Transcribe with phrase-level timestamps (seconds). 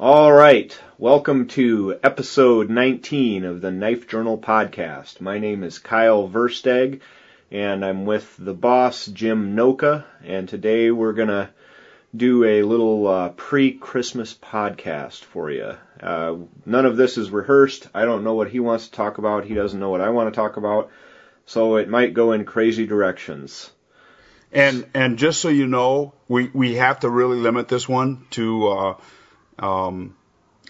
[0.00, 0.78] All right.
[0.96, 5.20] Welcome to episode 19 of the Knife Journal podcast.
[5.20, 7.00] My name is Kyle Versteg
[7.50, 11.50] and I'm with the boss, Jim Noka, and today we're going to
[12.14, 15.72] do a little uh, pre-Christmas podcast for you.
[16.00, 17.88] Uh, none of this is rehearsed.
[17.92, 19.46] I don't know what he wants to talk about.
[19.46, 20.92] He doesn't know what I want to talk about.
[21.44, 23.68] So it might go in crazy directions.
[24.52, 28.68] And and just so you know, we we have to really limit this one to
[28.68, 28.94] uh,
[29.58, 30.16] um,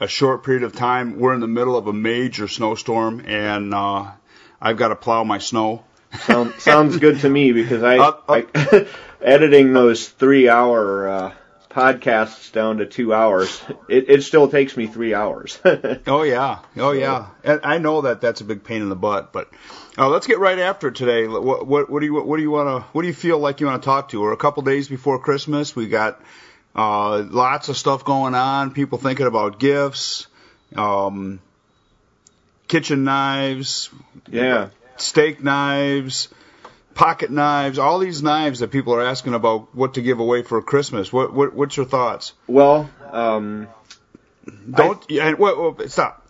[0.00, 1.18] a short period of time.
[1.18, 4.12] We're in the middle of a major snowstorm, and uh,
[4.60, 5.84] I've got to plow my snow.
[6.20, 8.86] Sound, sounds good to me because I, uh, uh, I
[9.22, 11.34] editing those three hour uh,
[11.70, 13.62] podcasts down to two hours.
[13.88, 15.60] It, it still takes me three hours.
[16.06, 17.28] oh yeah, oh yeah.
[17.44, 19.50] And I know that that's a big pain in the butt, but
[19.98, 21.26] uh, let's get right after it today.
[21.28, 23.60] What, what, what do you what do you want to what do you feel like
[23.60, 24.20] you want to talk to?
[24.20, 25.76] We're a couple days before Christmas.
[25.76, 26.20] We got
[26.74, 28.72] uh, lots of stuff going on.
[28.72, 30.26] People thinking about gifts,
[30.76, 31.40] um,
[32.68, 33.90] kitchen knives,
[34.30, 36.28] yeah, steak knives
[36.98, 40.60] pocket knives, all these knives that people are asking about what to give away for
[40.60, 41.12] Christmas.
[41.12, 42.32] What, what what's your thoughts?
[42.48, 43.68] Well, um,
[44.68, 46.27] don't I, and wait, wait, stop.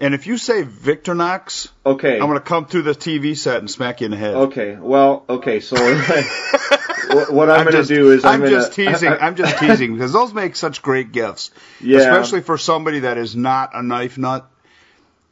[0.00, 3.70] And if you say Victorinox, okay, I'm going to come through the TV set and
[3.70, 4.34] smack you in the head.
[4.34, 8.72] Okay, well, okay, so what I'm, I'm going to do is I'm, I'm gonna, just
[8.72, 9.12] teasing.
[9.12, 11.50] I'm just teasing because those make such great gifts,
[11.82, 11.98] yeah.
[11.98, 14.50] especially for somebody that is not a knife nut.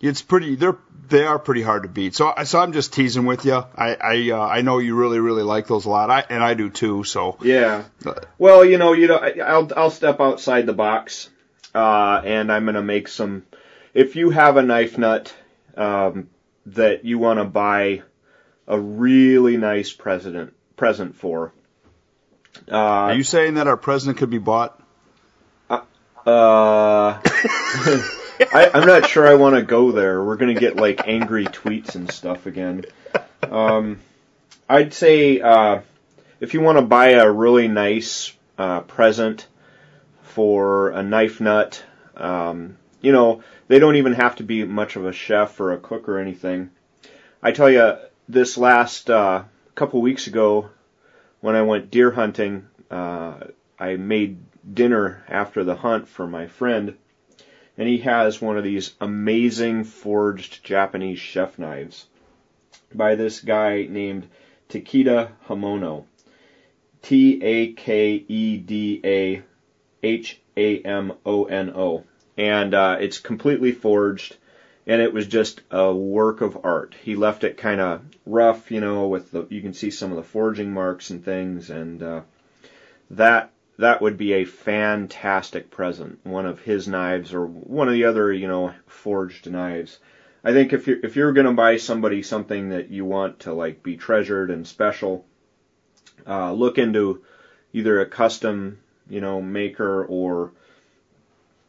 [0.00, 0.54] It's pretty.
[0.54, 0.76] They're
[1.08, 2.14] they are pretty hard to beat.
[2.14, 3.64] So, so I'm just teasing with you.
[3.76, 6.10] I I, uh, I know you really really like those a lot.
[6.10, 7.04] I and I do too.
[7.04, 7.84] So yeah.
[8.38, 11.30] Well, you know, you know, I'll I'll step outside the box,
[11.74, 13.44] uh, and I'm gonna make some.
[13.94, 15.34] If you have a knife nut
[15.76, 16.28] um,
[16.66, 18.02] that you want to buy
[18.66, 21.52] a really nice present present for.
[22.70, 24.80] Uh, are you saying that our president could be bought?
[25.70, 25.80] Uh.
[26.26, 27.20] uh
[28.52, 30.22] I, I'm not sure I want to go there.
[30.22, 32.84] We're gonna get like angry tweets and stuff again.
[33.42, 33.98] Um,
[34.68, 35.80] I'd say uh,
[36.38, 39.48] if you want to buy a really nice uh, present
[40.22, 41.82] for a knife nut,
[42.16, 45.78] um, you know they don't even have to be much of a chef or a
[45.78, 46.70] cook or anything.
[47.42, 47.96] I tell you,
[48.28, 50.70] this last uh, couple weeks ago,
[51.40, 53.34] when I went deer hunting, uh,
[53.78, 54.38] I made
[54.74, 56.96] dinner after the hunt for my friend
[57.78, 62.06] and he has one of these amazing forged Japanese chef knives
[62.92, 64.26] by this guy named
[64.68, 66.04] Takeda Hamono.
[67.02, 69.42] T A K E D A
[70.02, 72.02] H A M O N O.
[72.38, 74.36] And uh, it's completely forged,
[74.86, 76.94] and it was just a work of art.
[77.02, 80.16] He left it kind of rough, you know, with the you can see some of
[80.16, 82.20] the forging marks and things, and uh,
[83.10, 86.20] that that would be a fantastic present.
[86.22, 89.98] One of his knives or one of the other, you know, forged knives.
[90.44, 93.82] I think if you're if you're gonna buy somebody something that you want to like
[93.82, 95.26] be treasured and special,
[96.24, 97.24] uh, look into
[97.72, 98.78] either a custom,
[99.10, 100.52] you know, maker or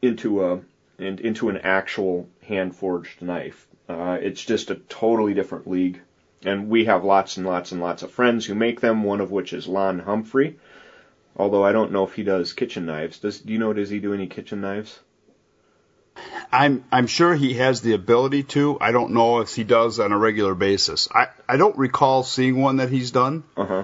[0.01, 0.59] into a
[0.97, 3.67] and into an actual hand forged knife.
[3.87, 6.01] Uh, it's just a totally different league.
[6.43, 9.31] And we have lots and lots and lots of friends who make them, one of
[9.31, 10.57] which is Lon Humphrey.
[11.35, 13.19] Although I don't know if he does kitchen knives.
[13.19, 13.73] Does do you know?
[13.73, 14.99] Does he do any kitchen knives?
[16.51, 18.77] I'm I'm sure he has the ability to.
[18.81, 21.07] I don't know if he does on a regular basis.
[21.13, 23.43] I I don't recall seeing one that he's done.
[23.55, 23.83] Uh-huh.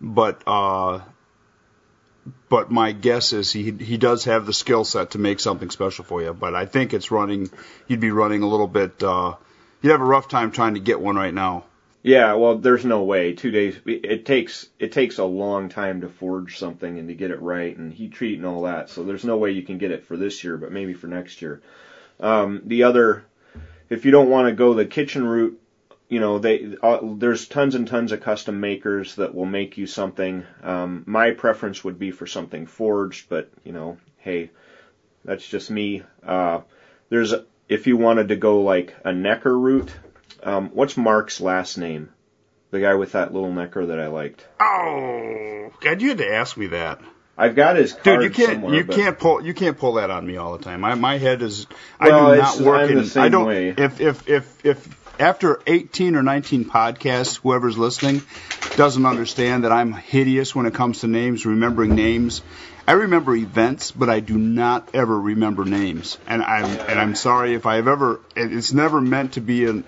[0.00, 1.00] But uh
[2.48, 6.04] but my guess is he he does have the skill set to make something special
[6.04, 6.32] for you.
[6.32, 7.50] But I think it's running.
[7.88, 9.02] He'd be running a little bit.
[9.02, 9.34] uh
[9.82, 11.64] You'd have a rough time trying to get one right now.
[12.04, 13.32] Yeah, well, there's no way.
[13.32, 13.76] Two days.
[13.86, 17.76] It takes it takes a long time to forge something and to get it right
[17.76, 18.90] and heat treat and all that.
[18.90, 21.42] So there's no way you can get it for this year, but maybe for next
[21.42, 21.62] year.
[22.18, 23.24] Um, the other,
[23.88, 25.60] if you don't want to go the kitchen route,
[26.12, 29.86] you know, they uh, there's tons and tons of custom makers that will make you
[29.86, 30.44] something.
[30.62, 34.50] Um, my preference would be for something forged, but you know, hey,
[35.24, 36.02] that's just me.
[36.26, 36.60] Uh,
[37.08, 37.34] there's
[37.68, 39.92] if you wanted to go like a necker route
[40.42, 42.10] um, what's Mark's last name?
[42.70, 44.46] The guy with that little necker that I liked.
[44.58, 47.00] Oh, God, you had to ask me that.
[47.36, 48.94] I've got his card Dude, you can't you but...
[48.94, 50.84] can't pull you can't pull that on me all the time.
[50.84, 51.66] I, my head is
[51.98, 53.68] well, I do not work in I don't way.
[53.70, 58.22] if if if if after 18 or 19 podcasts whoever's listening
[58.76, 62.42] doesn't understand that I'm hideous when it comes to names, remembering names.
[62.86, 66.18] I remember events, but I do not ever remember names.
[66.26, 69.84] And I'm and I'm sorry if I've ever it's never meant to be an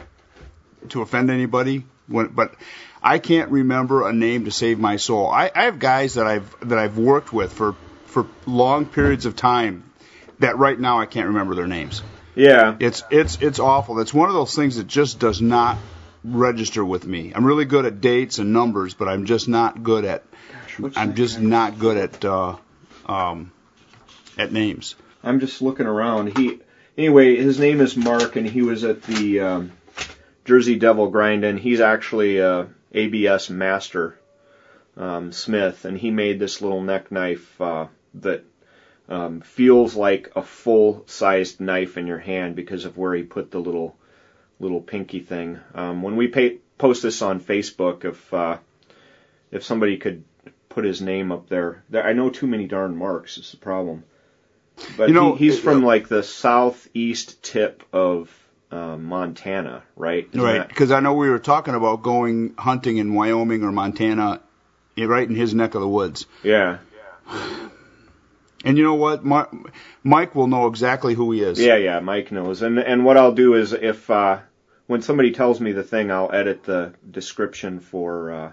[0.90, 2.54] to offend anybody, when, but
[3.02, 5.28] I can't remember a name to save my soul.
[5.28, 7.74] I, I have guys that I've that I've worked with for
[8.06, 9.82] for long periods of time
[10.38, 12.02] that right now I can't remember their names.
[12.34, 12.76] Yeah.
[12.80, 14.00] It's it's it's awful.
[14.00, 15.78] It's one of those things that just does not
[16.24, 17.32] register with me.
[17.34, 20.24] I'm really good at dates and numbers, but I'm just not good at
[20.78, 22.56] What's I'm just guy's- not good at uh,
[23.06, 23.52] um,
[24.36, 24.96] at names.
[25.22, 26.36] I'm just looking around.
[26.36, 26.60] He
[26.98, 29.72] anyway, his name is Mark, and he was at the um,
[30.44, 34.18] Jersey Devil Grind, and he's actually a ABS master
[34.96, 38.44] um, smith, and he made this little neck knife uh, that
[39.08, 43.60] um, feels like a full-sized knife in your hand because of where he put the
[43.60, 43.96] little
[44.60, 45.58] little pinky thing.
[45.74, 48.58] Um, when we pay, post this on Facebook, if uh,
[49.50, 50.24] if somebody could
[50.68, 54.04] put his name up there, there I know too many darn marks is the problem.
[54.96, 58.30] But You know, he, he's from like the southeast tip of
[58.72, 60.26] uh, Montana, right?
[60.28, 63.70] Isn't Right, that- because I know we were talking about going hunting in Wyoming or
[63.70, 64.40] Montana,
[64.96, 66.26] right in his neck of the woods.
[66.42, 66.78] Yeah.
[68.64, 69.48] And you know what, Mike,
[70.02, 71.58] Mike will know exactly who he is.
[71.58, 72.62] Yeah, yeah, Mike knows.
[72.62, 74.38] And and what I'll do is if uh
[74.86, 78.52] when somebody tells me the thing, I'll edit the description for uh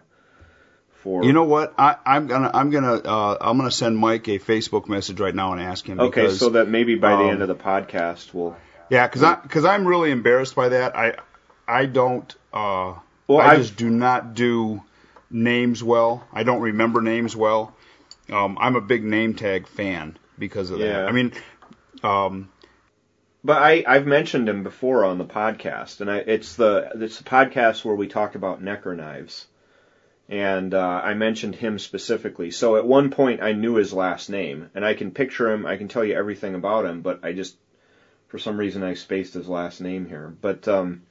[1.01, 1.73] for You know what?
[1.77, 5.53] I, I'm gonna I'm gonna uh, I'm gonna send Mike a Facebook message right now
[5.53, 5.99] and ask him.
[5.99, 8.55] Okay, because, so that maybe by the um, end of the podcast we'll
[8.89, 10.95] yeah, because I because I'm really embarrassed by that.
[10.95, 11.15] I
[11.67, 12.95] I don't uh
[13.27, 14.81] Well, I I've- just do not do
[15.29, 16.27] names well.
[16.33, 17.73] I don't remember names well.
[18.31, 20.85] Um, I'm a big name tag fan because of that.
[20.85, 21.05] Yeah.
[21.05, 21.33] I mean,
[22.01, 22.49] um,
[23.43, 27.23] But I, I've mentioned him before on the podcast, and I, it's the it's the
[27.23, 29.47] podcast where we talked about necker knives,
[30.29, 32.51] and uh, I mentioned him specifically.
[32.51, 35.65] So at one point I knew his last name, and I can picture him.
[35.65, 37.57] I can tell you everything about him, but I just
[38.27, 40.33] for some reason I spaced his last name here.
[40.39, 41.01] But um,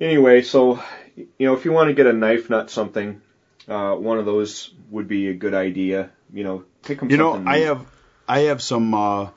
[0.00, 0.82] anyway, so
[1.16, 3.22] you know if you want to get a knife nut something,
[3.68, 6.10] uh, one of those would be a good idea.
[6.32, 7.10] You know, pick him.
[7.10, 7.86] you know, I have
[8.28, 9.30] I have some uh,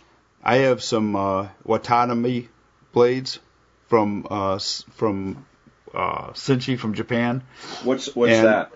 [0.43, 2.47] I have some uh, Watanabe
[2.91, 3.39] blades
[3.87, 4.59] from uh,
[4.91, 5.45] from
[5.93, 7.43] uh, Shinichi from Japan.
[7.83, 8.71] what's what's and that?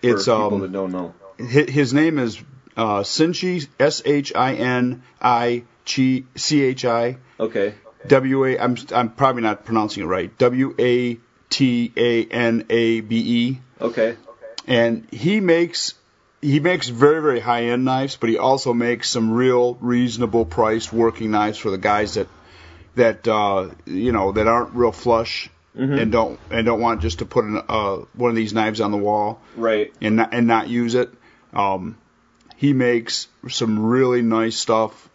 [0.00, 1.14] For It's people um that don't know.
[1.38, 2.40] his name is
[2.76, 6.24] uh, Shinichi S H I N I C
[6.62, 7.74] H I Okay.
[8.06, 8.58] W A.
[8.58, 10.36] I'm I'm probably not pronouncing it right.
[10.38, 11.18] W A
[11.48, 13.60] T A N A B E.
[13.80, 14.16] Okay.
[14.66, 15.94] And he makes
[16.40, 20.92] he makes very very high end knives, but he also makes some real reasonable priced
[20.92, 22.28] working knives for the guys that
[22.96, 26.00] that uh, you know that aren't real flush Mhm.
[26.00, 28.92] and don't and don't want just to put an, uh, one of these knives on
[28.92, 29.92] the wall Right.
[30.00, 31.10] and not, and not use it.
[31.52, 31.96] Um,
[32.56, 35.08] he makes some really nice stuff.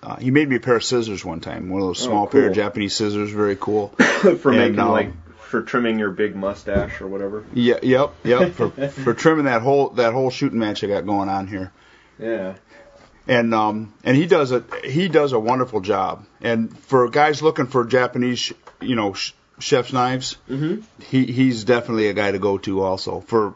[0.00, 2.26] Uh, he made me a pair of scissors one time, one of those Oh, small
[2.28, 3.88] pair of Japanese scissors, very cool.
[3.98, 5.10] for And, making um, like
[5.48, 7.44] for trimming your big mustache or whatever.
[7.54, 8.52] Yeah, yep, yep.
[8.52, 8.70] For
[9.04, 11.72] for trimming that whole that whole shooting match I got going on here.
[12.18, 12.54] Yeah.
[13.26, 16.24] and um and he does a he does a wonderful job.
[16.40, 20.82] And for guys looking for Japanese, you know, sh- chef's knives, Mhm.
[21.08, 23.54] he he's definitely a guy to go to also for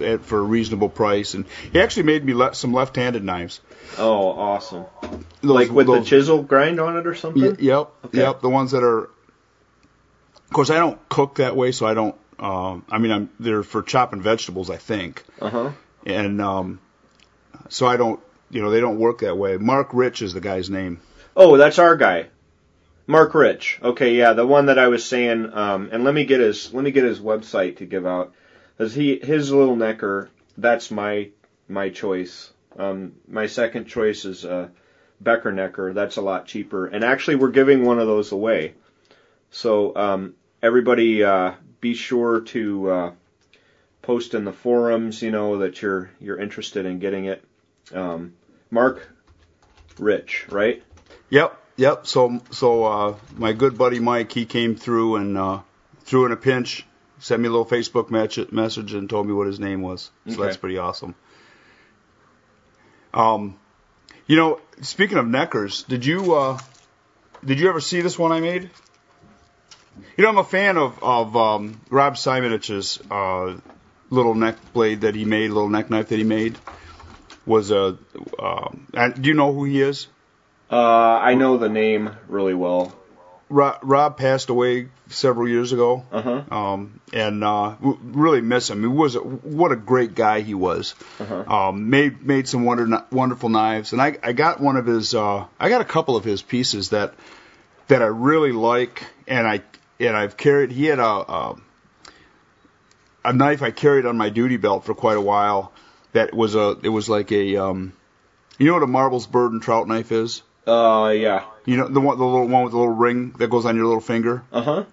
[0.00, 1.34] at- for a reasonable price.
[1.34, 3.60] And he actually made me le- some left-handed knives.
[3.98, 4.84] Oh, awesome.
[5.42, 7.42] Those- like with the chisel grind on it or something.
[7.42, 8.18] Y- yep, Okay.
[8.18, 8.40] yep.
[8.40, 9.10] The ones that are.
[10.52, 12.14] Of course, I don't cook that way, so I don't.
[12.38, 15.70] Um, I mean, I'm they're for chopping vegetables, I think, Uh huh.
[16.04, 16.78] and um,
[17.70, 18.20] so I don't.
[18.50, 19.56] You know, they don't work that way.
[19.56, 21.00] Mark Rich is the guy's name.
[21.34, 22.26] Oh, that's our guy,
[23.06, 23.78] Mark Rich.
[23.82, 25.50] Okay, yeah, the one that I was saying.
[25.54, 28.34] Um, and let me get his let me get his website to give out.
[28.76, 30.28] Cause he his little necker.
[30.58, 31.30] That's my
[31.66, 32.50] my choice.
[32.78, 34.68] Um, my second choice is uh,
[35.18, 35.94] Becker necker.
[35.94, 36.84] That's a lot cheaper.
[36.88, 38.74] And actually, we're giving one of those away.
[39.50, 43.12] So um, everybody, uh, be sure to uh,
[44.02, 45.22] post in the forums.
[45.22, 47.44] You know that you're you're interested in getting it.
[47.92, 48.34] Um,
[48.70, 49.08] Mark
[49.98, 50.82] Rich, right?
[51.30, 52.06] Yep, yep.
[52.06, 55.60] So, so uh, my good buddy Mike, he came through and uh,
[56.04, 56.86] threw in a pinch,
[57.18, 60.10] sent me a little Facebook match- message, and told me what his name was.
[60.26, 60.42] So Okay.
[60.42, 61.14] that's pretty awesome.
[63.12, 63.58] Um,
[64.26, 66.58] you know, speaking of neckers, did you uh,
[67.44, 68.70] did you ever see this one I made?
[70.16, 73.56] You know, I'm a fan of of um, Rob Simonich's uh,
[74.10, 76.58] little neck blade that he made, little neck knife that he made.
[77.46, 77.98] Was a
[78.38, 80.06] um, and do you know who he is?
[80.70, 82.94] Uh, I know the name really well.
[83.50, 86.42] Rob, Rob passed away several years ago, Uh huh.
[86.56, 88.80] um, and uh, really miss him.
[88.80, 90.94] He was a, what a great guy he was.
[91.20, 91.44] Uh-huh.
[91.68, 95.14] Um, made made some wonder, wonderful knives, and I, I got one of his.
[95.14, 97.12] Uh, I got a couple of his pieces that
[97.88, 99.62] that I really like, and I
[100.00, 100.70] and I've carried.
[100.72, 101.56] He had a a,
[103.24, 105.72] a knife I carried on my duty belt for quite a while.
[106.12, 107.92] That was a it was like a um,
[108.58, 110.42] you know what a marbles bird and trout knife is?
[110.66, 111.44] Uh, yeah.
[111.64, 113.86] You know the one, the little one with the little ring that goes on your
[113.86, 114.42] little finger.
[114.52, 114.84] Uh huh.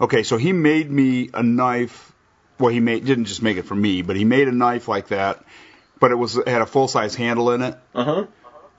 [0.00, 2.12] Okay, so he made me a knife.
[2.58, 5.08] Well, he made didn't just make it for me, but he made a knife like
[5.08, 5.44] that.
[6.00, 8.26] But it was it had a full size handle in it, Uh huh.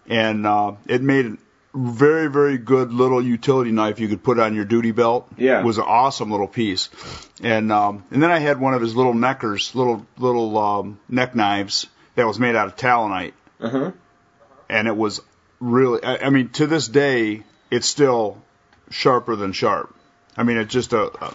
[0.08, 1.38] and uh, it made
[1.74, 5.28] very very good little utility knife you could put on your duty belt.
[5.38, 5.60] Yeah.
[5.60, 6.90] it was an awesome little piece.
[7.44, 11.36] And um, and then I had one of his little neckers, little little um, neck
[11.36, 13.92] knives that was made out of talonite, Uh huh.
[14.70, 15.22] and it was
[15.60, 16.04] really.
[16.04, 18.42] I, I mean, to this day, it's still
[18.90, 19.96] sharper than sharp.
[20.36, 21.34] I mean, it's just a, a.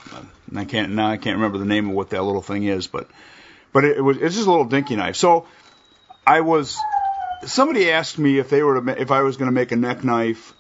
[0.57, 1.09] I can't now.
[1.11, 3.09] I can't remember the name of what that little thing is, but
[3.73, 4.17] but it, it was.
[4.19, 5.17] It's just a little dinky knife.
[5.17, 5.47] So
[6.27, 6.79] I was.
[7.47, 10.05] Somebody asked me if they were to if I was going to make a neck
[10.05, 10.55] knife.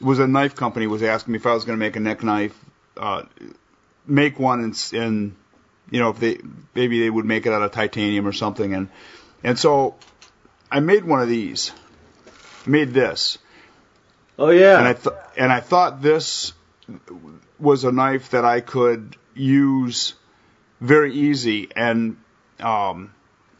[0.00, 2.24] Was a knife company was asking me if I was going to make a neck
[2.24, 2.58] knife.
[2.96, 3.22] Uh,
[4.06, 5.36] make one and, in
[5.90, 6.38] you know if they
[6.74, 8.88] maybe they would make it out of titanium or something and
[9.44, 9.94] and so
[10.70, 11.72] I made one of these
[12.66, 13.38] made this
[14.38, 14.78] Oh yeah.
[14.78, 16.52] and I th- and I thought this
[17.58, 20.14] was a knife that I could use
[20.80, 22.16] very easy and
[22.60, 23.14] um,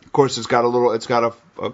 [0.05, 1.73] of course it's got a little it's got a, a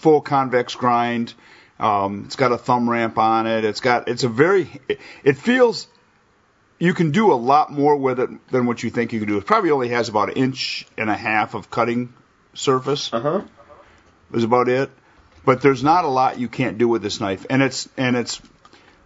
[0.00, 1.34] full convex grind.
[1.78, 3.64] Um, it's got a thumb ramp on it.
[3.64, 5.86] It's got it's a very it, it feels
[6.78, 9.36] you can do a lot more with it than what you think you can do.
[9.38, 12.12] It probably only has about an inch and a half of cutting
[12.54, 13.12] surface.
[13.12, 13.42] Uh huh.
[14.34, 14.90] is about it.
[15.44, 18.40] But there's not a lot you can't do with this knife, and it's and it's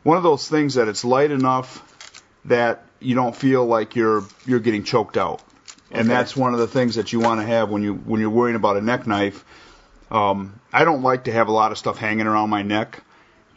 [0.03, 1.81] one of those things that it's light enough
[2.47, 5.43] that you don't feel like you're you're getting choked out,
[5.93, 8.31] and that's one of the things that you want to have when you when you're
[8.31, 9.45] worrying about a neck knife.
[10.11, 13.03] Um, I don't like to have a lot of stuff hanging around my neck,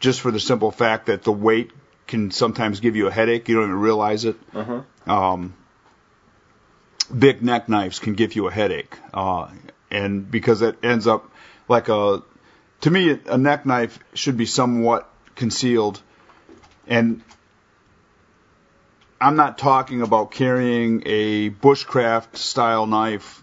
[0.00, 1.70] just for the simple fact that the weight
[2.06, 3.48] can sometimes give you a headache.
[3.48, 5.12] You don't even realize it Uh huh.
[5.12, 5.54] um,
[7.16, 9.48] big neck knives can give you a headache, uh,
[9.90, 11.30] and because it ends up
[11.68, 12.22] like a,
[12.82, 16.00] to me, a neck knife should be somewhat concealed,
[16.86, 17.22] and
[19.20, 23.42] I'm not talking about carrying a bushcraft style knife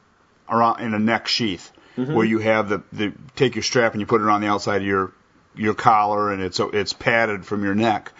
[0.50, 4.06] around in a neck sheath where you have the, the take your strap and you
[4.06, 5.12] put it on the outside of your
[5.56, 8.12] your collar and it's it's padded from your neck.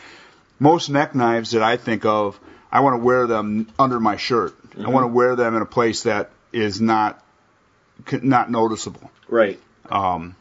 [0.60, 2.39] Most neck knives that I think of,
[2.72, 4.55] I want to wear them under my shirt.
[4.82, 7.22] I want to wear them in a place that is not
[8.22, 9.60] not noticeable Right.
[9.89, 10.36] um,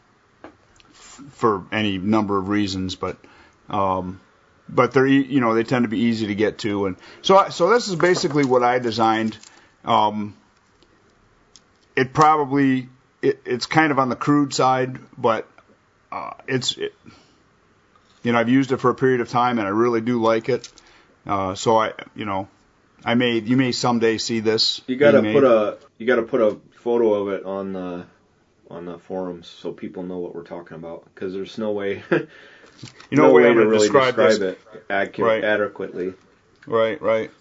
[0.91, 3.17] f- for any number of reasons, but
[3.69, 4.19] um,
[4.69, 7.49] but they're you know they tend to be easy to get to, and so I,
[7.49, 9.37] so this is basically what I designed.
[9.83, 10.35] Um,
[11.95, 12.89] it probably
[13.25, 15.47] it, it's kind of on the crude side, but
[16.11, 16.93] uh, it's it,
[18.23, 20.47] you know I've used it for a period of time and I really do like
[20.49, 20.71] it.
[21.25, 22.47] Uh, so I you know
[23.03, 24.81] I may you may someday see this.
[24.87, 28.05] You gotta put a you gotta put a photo of it on the
[28.69, 32.27] on the forums so people know what we're talking about because there's no way you
[33.11, 35.43] know no way, way to really describe, describe, it acu- Right.
[35.43, 36.13] adequately.
[36.67, 37.31] Right, right.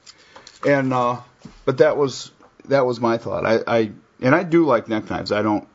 [0.67, 1.21] And uh
[1.67, 2.31] but that was
[2.67, 3.45] that was my thought.
[3.45, 5.33] I, I and I do like neck knives.
[5.33, 5.69] I don't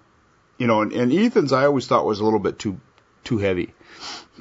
[0.59, 2.79] you know, and, and Ethan's I always thought was a little bit too
[3.23, 3.73] too heavy.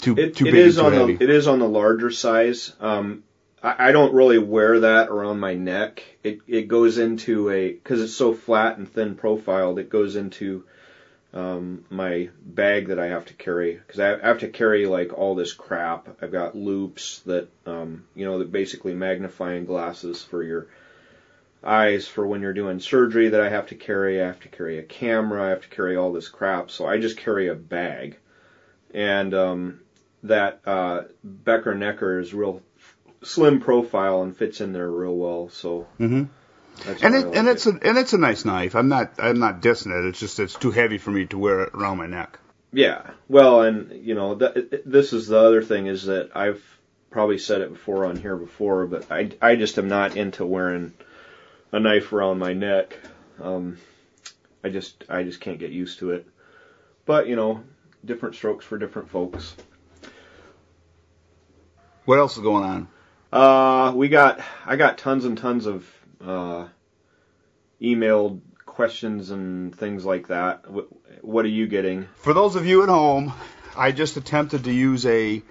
[0.02, 1.16] Too It, too big is and too on heavy.
[1.16, 2.74] the it is on the larger size.
[2.80, 3.24] Um,
[3.62, 6.02] I, I don't really wear that around my neck.
[6.22, 9.78] It it goes into a because it's so flat and thin profiled.
[9.78, 10.64] It goes into
[11.32, 15.34] um, my bag that I have to carry because I have to carry like all
[15.34, 16.08] this crap.
[16.22, 20.66] I've got loupes that um, you know that basically magnifying glasses for your
[21.62, 24.22] eyes for when you're doing surgery that I have to carry.
[24.22, 25.46] I have to carry a camera.
[25.46, 26.70] I have to carry all this crap.
[26.70, 28.18] So I just carry a bag,
[28.94, 29.80] and um,
[30.22, 32.62] that uh, Becker Necker is real
[33.22, 35.48] slim profile and fits in there real well.
[35.48, 36.24] So Mm-hmm.
[37.02, 38.74] And it, like and it's a and it's a nice knife.
[38.76, 40.08] I'm not I'm not dissing it.
[40.08, 42.38] It's just it's too heavy for me to wear it around my neck.
[42.72, 43.02] Yeah.
[43.28, 46.62] Well, and you know, th- this is the other thing is that I've
[47.10, 50.92] probably said it before on here before, but I I just am not into wearing
[51.72, 52.98] a knife around my neck.
[53.40, 53.78] Um,
[54.64, 56.26] I just I just can't get used to it.
[57.06, 57.62] But you know,
[58.04, 59.54] different strokes for different folks.
[62.04, 62.88] What else is going on?
[63.32, 65.86] Uh, we got I got tons and tons of
[66.24, 66.66] uh,
[67.80, 70.64] emailed questions and things like that.
[71.22, 72.08] What are you getting?
[72.16, 73.32] For those of you at home,
[73.76, 75.42] I just attempted to use a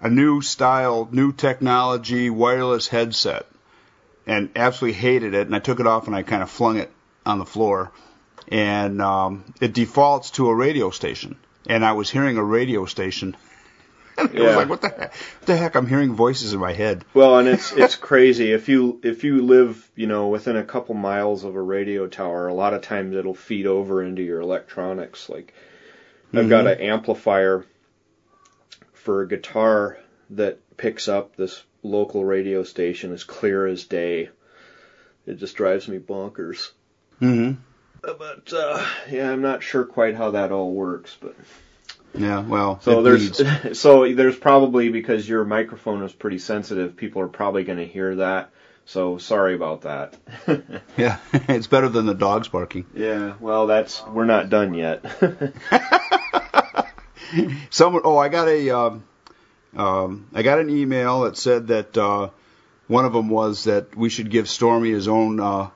[0.00, 3.46] a new style, new technology wireless headset
[4.26, 5.46] and absolutely hated it.
[5.46, 6.90] And I took it off and I kind of flung it
[7.24, 7.92] on the floor.
[8.48, 11.36] And um, it defaults to a radio station.
[11.66, 13.36] And I was hearing a radio station.
[14.16, 15.12] And I was like, what the heck?
[15.12, 15.74] What the heck?
[15.74, 17.04] I'm hearing voices in my head.
[17.14, 20.94] Well, and it's it's crazy if you if you live you know within a couple
[20.94, 25.28] miles of a radio tower, a lot of times it'll feed over into your electronics.
[25.28, 25.52] Like
[26.32, 27.66] I've got an amplifier
[28.92, 29.98] for a guitar
[30.30, 34.30] that picks up this local radio station as clear as day.
[35.26, 36.70] It just drives me bonkers.
[37.20, 37.60] Mm-hmm.
[38.02, 41.34] But uh, yeah, I'm not sure quite how that all works, but
[42.14, 43.78] Yeah, well, so there's bleeds.
[43.80, 48.16] so there's probably because your microphone is pretty sensitive, people are probably going to hear
[48.16, 48.50] that.
[48.86, 50.14] So sorry about that.
[50.98, 52.84] yeah, it's better than the dogs barking.
[52.94, 55.04] yeah, well, that's we're not done yet.
[57.70, 59.04] Someone, oh, I got a, um,
[59.76, 62.30] um, I got an email that said that uh,
[62.88, 65.70] one of them was that we should give Stormy his own, uh,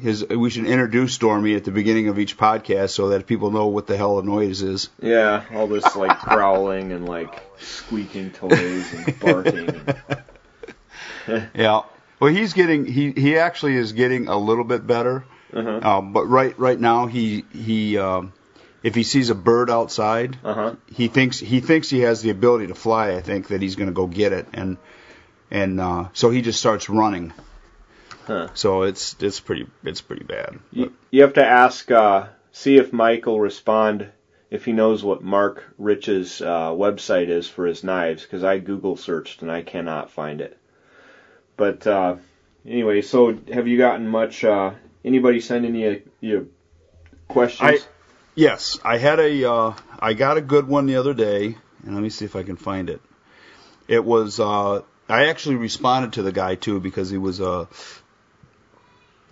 [0.00, 3.66] his, we should introduce Stormy at the beginning of each podcast so that people know
[3.66, 4.88] what the hell a noise is.
[5.00, 9.68] yeah, all this like growling and like squeaking toys and barking.
[9.68, 10.22] And,
[11.54, 11.82] Yeah.
[12.18, 15.24] Well, he's getting, he, he actually is getting a little bit better.
[15.52, 15.80] uh-huh.
[15.98, 18.32] Um, but right, right now he, he, um,
[18.82, 20.74] if he sees a bird outside, Uh-huh.
[20.94, 23.12] he thinks he thinks he has the ability to fly.
[23.12, 24.76] I think that he's going to go get it, and
[25.50, 27.32] and uh, so he just starts running.
[28.26, 28.48] Huh.
[28.54, 30.58] So it's it's pretty it's pretty bad.
[30.70, 34.06] You, you have to ask, uh, see if Mike will respond
[34.50, 38.96] if he knows what Mark Rich's uh, website is for his knives, because I Google
[38.96, 40.58] searched and I cannot find it.
[41.56, 42.16] But uh,
[42.66, 44.44] anyway, so have you gotten much?
[44.44, 44.72] Uh,
[45.04, 46.50] anybody sending you you
[47.28, 47.86] questions?
[48.34, 52.02] Yes, I had a uh, I got a good one the other day, and let
[52.02, 53.02] me see if I can find it.
[53.88, 57.66] It was uh, I actually responded to the guy too because he was uh,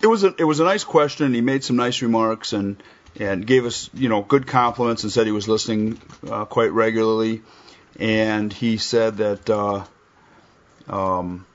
[0.03, 1.33] it was a it was a nice question.
[1.33, 2.83] He made some nice remarks and
[3.19, 7.41] and gave us you know good compliments and said he was listening uh, quite regularly,
[7.99, 9.85] and he said that uh,
[10.89, 11.47] um,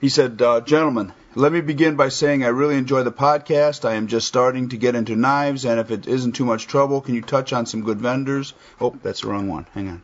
[0.00, 3.88] He said, uh, Gentlemen, let me begin by saying I really enjoy the podcast.
[3.88, 7.00] I am just starting to get into knives, and if it isn't too much trouble,
[7.00, 8.54] can you touch on some good vendors?
[8.80, 9.64] Oh, that's the wrong one.
[9.72, 10.02] Hang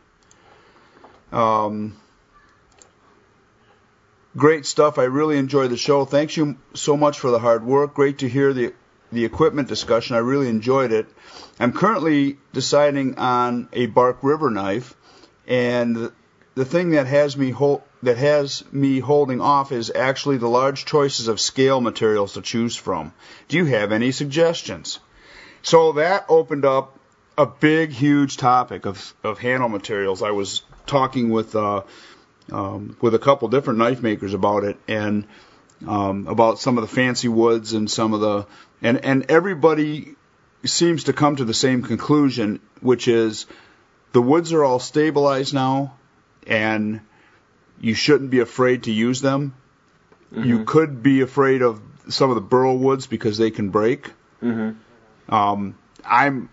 [1.33, 1.37] on.
[1.37, 1.97] Um,
[4.37, 4.97] great stuff.
[4.97, 6.05] I really enjoy the show.
[6.05, 7.93] Thanks you so much for the hard work.
[7.93, 8.73] Great to hear the
[9.11, 10.15] the equipment discussion.
[10.15, 11.05] I really enjoyed it.
[11.59, 14.95] I'm currently deciding on a Bark River knife,
[15.47, 16.11] and
[16.55, 20.85] the, thing that has me hold that has me holding off is actually the large
[20.85, 23.13] choices of scale materials to choose from.
[23.47, 24.99] Do you have any suggestions?
[25.61, 26.99] So that opened up
[27.37, 30.21] a big, huge topic of, of handle materials.
[30.21, 31.81] I was talking with uh,
[32.51, 35.27] um, with a couple different knife makers about it, and
[35.87, 38.45] um, about some of the fancy woods and some of the
[38.81, 40.15] and and everybody
[40.63, 43.45] seems to come to the same conclusion, which is
[44.13, 45.95] the woods are all stabilized now,
[46.45, 47.01] and
[47.79, 49.53] you shouldn't be afraid to use them.
[50.31, 54.11] You could be afraid of some of the burl woods because they can break.
[54.43, 55.33] Mm-hmm.
[55.33, 56.49] Um, I'm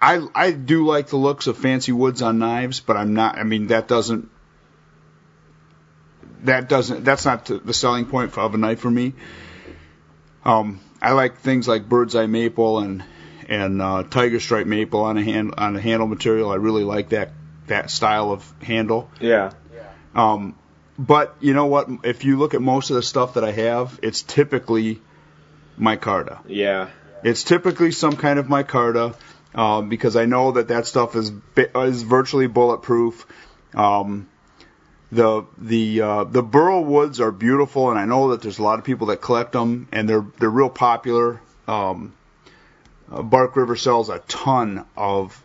[0.00, 3.38] I I do like the looks of fancy woods on knives, but I'm not.
[3.38, 4.28] I mean that doesn't
[6.42, 9.14] that doesn't that's not the the selling point of a knife for me.
[10.44, 13.04] Um, I like things like bird's eye maple and
[13.48, 16.50] and uh, tiger stripe maple on a hand on a handle material.
[16.50, 17.30] I really like that
[17.72, 19.10] that style of handle.
[19.20, 19.52] Yeah.
[20.14, 20.54] Um,
[20.98, 21.88] but you know what?
[22.04, 25.00] If you look at most of the stuff that I have, it's typically
[25.78, 26.40] micarta.
[26.46, 26.90] Yeah.
[27.24, 29.14] It's typically some kind of micarta
[29.54, 33.26] um, because I know that that stuff is is virtually bulletproof.
[33.74, 34.28] Um,
[35.10, 38.78] the the uh, the burl woods are beautiful, and I know that there's a lot
[38.78, 41.40] of people that collect them, and they're they're real popular.
[41.68, 42.14] Um,
[43.10, 45.42] uh, Bark River sells a ton of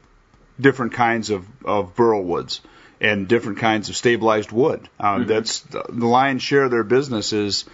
[0.59, 2.61] different kinds of of burl woods
[2.99, 4.87] and different kinds of stabilized wood.
[4.99, 7.65] Um, That's the the lion's share of their business is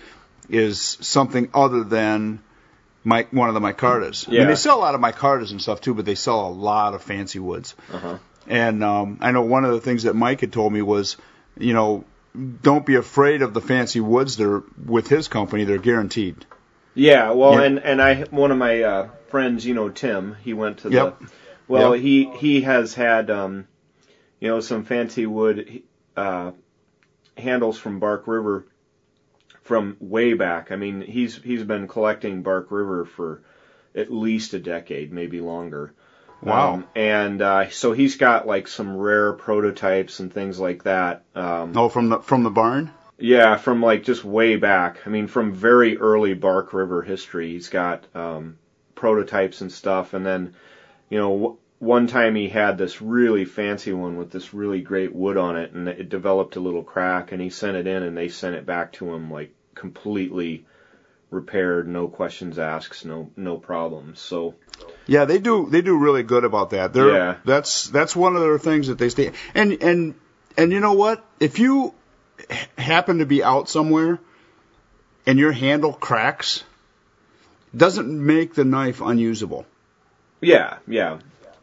[0.50, 2.40] is something other than
[3.04, 4.28] my one of the micartas.
[4.28, 6.50] I mean, they sell a lot of micartas and stuff too, but they sell a
[6.50, 7.76] lot of fancy woods.
[7.92, 8.18] Uh-huh.
[8.48, 11.16] And um, I know one of the things that Mike had told me was,
[11.58, 12.04] you know,
[12.62, 14.36] don't be afraid of the fancy woods.
[14.36, 15.64] They're with his company.
[15.64, 16.46] They're guaranteed.
[16.96, 17.64] Yeah, well, Yeah.
[17.64, 21.22] and and I one of my uh, friends, you know, Tim, he went to Yep.
[21.68, 22.04] Well, Yep.
[22.04, 23.68] he he has had um,
[24.40, 25.84] you know, some fancy wood
[26.18, 26.52] uh,
[27.38, 28.66] handles from Bark River
[29.62, 30.72] from way back.
[30.72, 33.42] I mean, he's he's been collecting Bark River for
[33.96, 35.94] at least a decade, maybe longer.
[36.42, 36.74] Wow.
[36.74, 41.24] Um, and uh, so he's got like some rare prototypes and things like that.
[41.36, 42.92] Um, Oh, from the from the barn.
[43.18, 44.98] yeah, from like just way back.
[45.06, 48.58] I mean, from very early Bark River history, he's got um,
[48.96, 50.14] prototypes and stuff.
[50.14, 50.54] And then,
[51.14, 55.38] you know, one time he had this really fancy one with this really great wood
[55.38, 57.32] on it, and it developed a little crack.
[57.32, 60.66] And he sent it in, and they sent it back to him like completely
[61.30, 64.20] repaired, no questions asked, no no problems.
[64.22, 64.56] So
[65.06, 65.70] Yeah, they do.
[65.70, 66.94] They do really good about that.
[66.94, 67.36] They're, Yeah.
[67.46, 69.34] That's that's one of their things that they stay.
[69.54, 70.16] And and
[70.58, 71.24] and you know what?
[71.40, 71.94] If you
[72.76, 74.18] happen to be out somewhere
[75.28, 76.64] and your handle cracks,
[77.78, 79.68] doesn't make the knife unusable.
[80.44, 81.20] Yeah, yeah,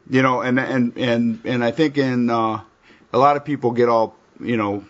[0.08, 2.60] You know, and and and and I think in uh,
[3.12, 4.84] a lot of people get all you know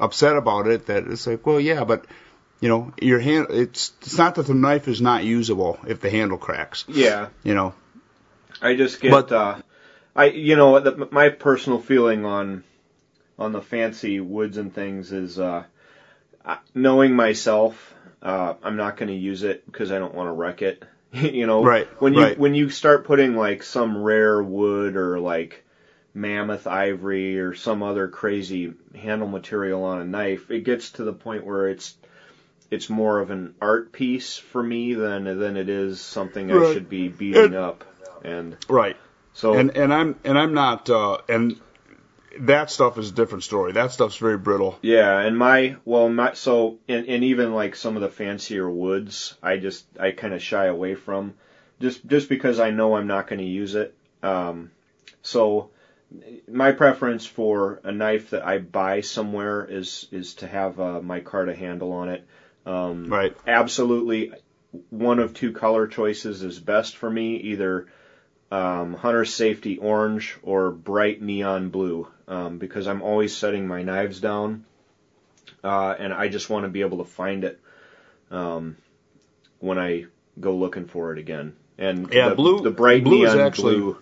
[0.00, 0.86] upset about it.
[0.86, 2.06] That it's like, well, yeah, but
[2.60, 3.48] you know, your hand.
[3.50, 6.84] It's it's not that the knife is not usable if the handle cracks.
[6.88, 7.28] yeah.
[7.42, 7.74] You know.
[8.60, 9.60] I just get But- uh,
[10.14, 12.64] I you know the, my personal feeling on
[13.38, 15.64] on the fancy woods and things is uh,
[16.74, 20.62] knowing myself, uh, I'm not going to use it because I don't want to wreck
[20.62, 20.84] it.
[21.32, 22.38] you know, Right, When you right.
[22.38, 25.64] when you start putting like some rare wood or like
[26.14, 31.12] mammoth ivory or some other crazy handle material on a knife, it gets to the
[31.12, 31.94] point where it's
[32.70, 36.88] it's more of an art piece for me than than it is something I should
[36.88, 37.84] be beating And- up.
[38.24, 38.96] And Right.
[39.34, 41.58] so and and I'm and I'm not uh, and
[42.40, 43.72] that stuff is a different story.
[43.72, 44.78] That stuff's very brittle.
[44.82, 49.36] Yeah, and my well, my so and, and even like some of the fancier woods,
[49.42, 51.34] I just I kind of shy away from,
[51.80, 53.94] just just because I know I'm not going to use it.
[54.22, 54.70] Um,
[55.22, 55.70] so
[56.50, 61.54] my preference for a knife that I buy somewhere is is to have a micarta
[61.54, 62.26] handle on it.
[62.64, 63.36] Um, Right.
[63.46, 64.32] Absolutely,
[64.90, 67.36] one of two color choices is best for me.
[67.36, 67.86] Either
[68.50, 74.20] um, hunter safety orange or bright neon blue um, because I'm always setting my knives
[74.20, 74.64] down
[75.64, 77.60] uh, and I just want to be able to find it
[78.30, 78.76] um,
[79.60, 80.06] when I
[80.40, 81.54] go looking for it again.
[81.78, 83.98] And Yeah, the, blue- the bright blue neon actually- blue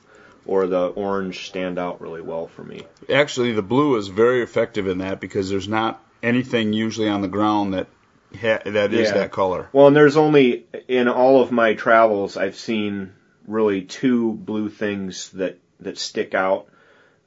[0.46, 2.82] or the orange stand out really well for me.
[3.12, 7.28] Actually, the blue is very effective in that because there's not anything usually on the
[7.28, 7.86] ground that
[8.40, 9.14] ha- that is Yeah.
[9.18, 9.68] that color.
[9.72, 13.12] Well, and there's only in all of my travels I've seen
[13.46, 16.66] really two blue things that that stick out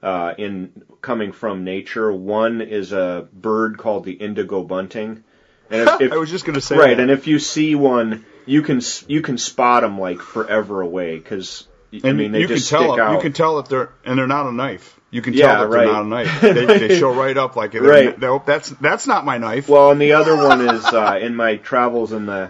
[0.03, 2.11] uh, in coming from nature.
[2.11, 5.23] One is a bird called the indigo bunting,
[5.71, 7.01] and if, if I was just going to say right, that.
[7.01, 11.67] and if you see one, you can you can spot them like forever away because
[12.03, 13.13] I mean they you can just tell stick out.
[13.13, 14.99] you can tell that they're and they're not a knife.
[15.09, 15.83] You can Yeah, tell that right.
[15.85, 16.41] they're not a knife.
[16.41, 18.19] They, they show right up like they're- Right.
[18.19, 19.69] they're- that's that's not my knife.
[19.69, 22.49] Well, and the other one is uh, in my travels in the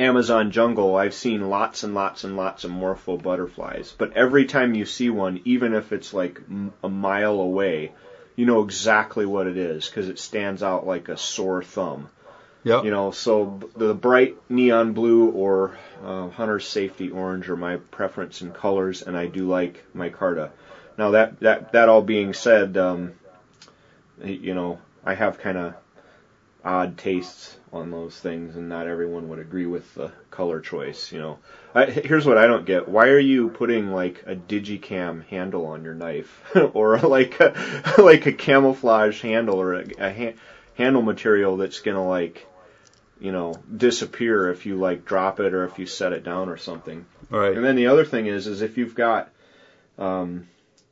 [0.00, 3.94] Amazon jungle, I've seen lots and lots and lots of morpho butterflies.
[3.96, 6.40] But every time you see one, even if it's like
[6.82, 7.92] a mile away,
[8.34, 12.08] you know exactly what it is because it stands out like a sore thumb.
[12.64, 12.84] yep.
[12.84, 18.40] You know, so the bright neon blue or uh, hunter's safety orange are my preference
[18.40, 20.50] in colors, and I do like micarta.
[20.96, 23.12] Now that that that all being said, um,
[24.24, 25.74] you know, I have kind of
[26.64, 31.12] odd tastes on those things, and not everyone would agree with the color choice.
[31.12, 31.38] You know,
[31.74, 35.84] I, here's what I don't get: Why are you putting like a digicam handle on
[35.84, 36.42] your knife,
[36.74, 40.38] or like a, like a camouflage handle, or a, a ha-
[40.76, 42.46] handle material that's gonna like
[43.20, 46.56] you know disappear if you like drop it or if you set it down or
[46.56, 47.06] something.
[47.28, 47.56] right.
[47.56, 49.30] And then the other thing is, is if you've got,
[49.98, 50.48] um,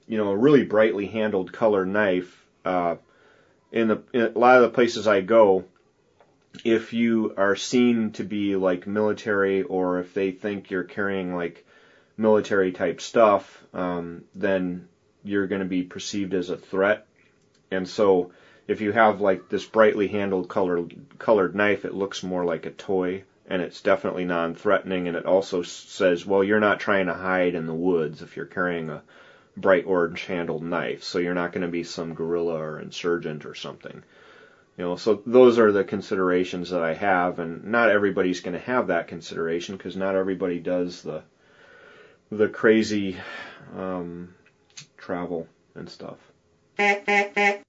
[0.07, 2.97] you know, a really brightly handled color knife, uh,
[3.73, 5.65] in the in a lot of the places I go,
[6.65, 11.65] if you are seen to be like military or if they think you're carrying like
[12.17, 14.89] military type stuff, um, then
[15.25, 17.07] you're going to be perceived as a threat.
[17.71, 18.33] And so,
[18.67, 22.71] if you have like this brightly handled colored colored knife, it looks more like a
[22.71, 27.55] toy and it's definitely non-threatening and it also says well you're not trying to hide
[27.55, 29.03] in the woods if you're carrying a
[29.61, 33.55] bright orange handled knife so you're not going to be some guerrilla or insurgent or
[33.55, 34.03] something
[34.77, 38.61] you know so those are the considerations that i have and not everybody's going to
[38.61, 41.23] have that consideration because not everybody does the
[42.31, 43.17] the crazy
[43.77, 44.35] um,
[44.97, 46.19] travel and stuff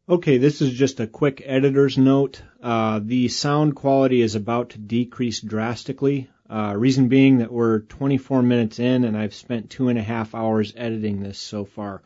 [0.07, 2.43] Okay, this is just a quick editor's note.
[2.61, 6.29] Uh, the sound quality is about to decrease drastically.
[6.49, 10.33] Uh, reason being that we're 24 minutes in and I've spent two and a half
[10.33, 12.01] hours editing this so far.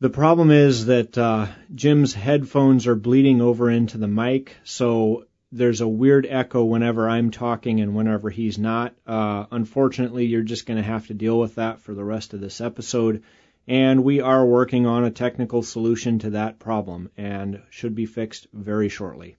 [0.00, 5.80] The problem is that uh, Jim's headphones are bleeding over into the mic, so there's
[5.80, 8.94] a weird echo whenever I'm talking and whenever he's not.
[9.06, 12.40] Uh, unfortunately, you're just going to have to deal with that for the rest of
[12.40, 13.22] this episode
[13.68, 18.48] and we are working on a technical solution to that problem and should be fixed
[18.52, 19.36] very shortly.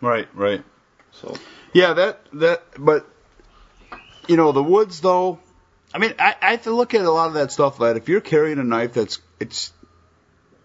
[0.00, 0.28] Right.
[0.34, 0.64] Right.
[1.12, 1.34] So
[1.72, 3.06] Yeah, that that, but
[4.28, 5.38] you know, the woods though.
[5.92, 7.78] I mean, I, I have to look at a lot of that stuff.
[7.78, 9.72] That if you're carrying a knife, that's it's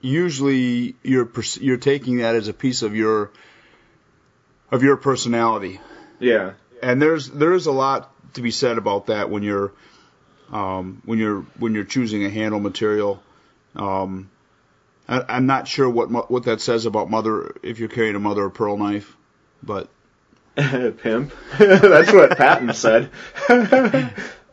[0.01, 1.29] usually you're
[1.59, 3.31] you're taking that as a piece of your
[4.71, 5.79] of your personality,
[6.19, 9.73] yeah and there's there is a lot to be said about that when you're
[10.51, 13.21] um, when you're when you're choosing a handle material.
[13.75, 14.29] Um,
[15.07, 18.45] I, I'm not sure what what that says about mother if you're carrying a mother
[18.45, 19.15] of pearl knife,
[19.63, 19.89] but
[21.01, 21.33] Pimp.
[21.57, 23.09] That's what Patton said.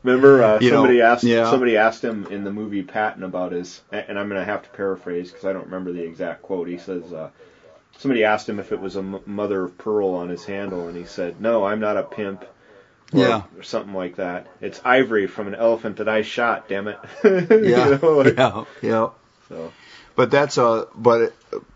[0.03, 1.49] Remember, uh, You know, somebody asked yeah.
[1.51, 4.69] somebody asked him in the movie Patton about his, and I'm going to have to
[4.71, 6.67] paraphrase because I don't remember the exact quote.
[6.67, 7.31] He says, uh,
[7.99, 10.97] somebody asked him if it was a m- mother of pearl on his handle, and
[10.97, 12.43] he said, "No, I'm not a pimp."
[13.12, 13.43] Or, Yeah.
[13.57, 14.49] or something like that.
[14.61, 16.67] It's ivory from an elephant that I shot.
[16.69, 16.99] Damn it.
[17.23, 19.09] You know, like- yeah, yeah.
[19.49, 19.73] So
[20.17, 21.33] But that's uh but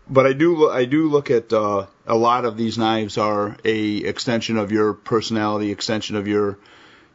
[0.09, 3.97] but I do I do look at uh, a lot of these knives are a
[3.97, 6.57] extension of your personality, extension of your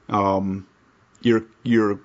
[0.08, 0.66] um
[1.20, 2.00] your your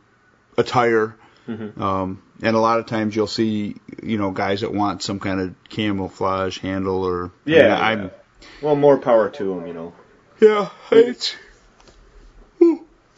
[0.58, 1.16] attire.
[1.48, 1.80] Mhm.
[1.80, 5.40] Um, and a lot of times you'll see, you know, guys that want some kind
[5.40, 8.48] of camouflage handle or Yeah, I mean, yeah.
[8.62, 9.94] well, more power to them, You know.
[10.42, 11.36] Yeah, it's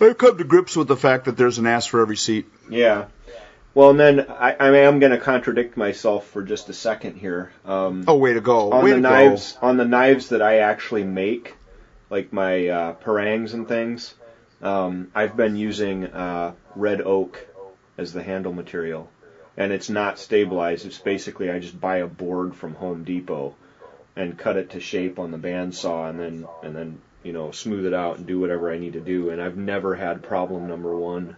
[0.01, 2.45] I've come to grips with the fact that there's an ass for every seat.
[2.69, 3.05] Yeah.
[3.75, 7.51] Well, and then I, I am going to contradict myself for just a second here.
[7.65, 8.71] Um, Oh, way to go!
[8.71, 11.55] on way the knives, on the knives that I actually make,
[12.09, 14.15] like my uh, parangs and things,
[14.61, 17.47] um, I've been using uh, red oak
[17.97, 19.09] as the handle material,
[19.55, 20.85] and it's not stabilized.
[20.85, 23.55] It's basically I just buy a board from Home Depot
[24.15, 27.85] and cut it to shape on the bandsaw, and then and then you know smooth
[27.85, 29.29] it out and do whatever I need to do.
[29.29, 31.35] And I've never had problem number one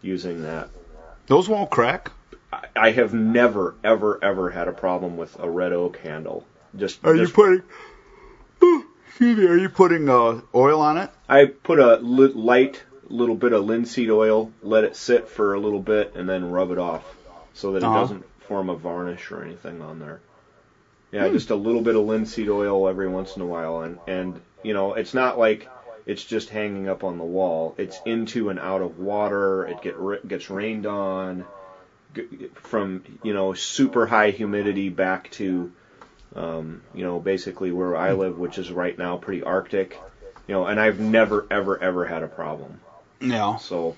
[0.00, 0.70] using that.
[1.26, 2.10] Those won't crack.
[2.52, 6.44] I- I have never, ever, ever had a problem with a red oak handle.
[6.76, 7.62] Just, Are you putting?
[9.08, 9.46] Excuse me.
[9.46, 11.10] Are you putting uh, oil on it?
[11.28, 15.60] I put a li- light little bit of linseed oil, let it sit for a
[15.60, 17.02] little bit, and then rub it off
[17.54, 18.00] so that it Uh-huh.
[18.00, 20.20] doesn't form a varnish or anything on there.
[21.12, 21.32] Yeah, Hmm.
[21.32, 24.74] just a little bit of linseed oil every once in a while, and and you
[24.74, 25.68] know it's not like
[26.06, 27.74] it's just hanging up on the wall.
[27.76, 29.66] It's into and out of water.
[29.66, 31.44] It get gets rained on
[32.54, 35.72] from you know super high humidity back to
[36.34, 40.00] um, you know basically where I live, which is right now pretty arctic.
[40.46, 42.80] You know, and I've never ever ever had a problem.
[43.20, 43.56] Yeah.
[43.56, 43.96] So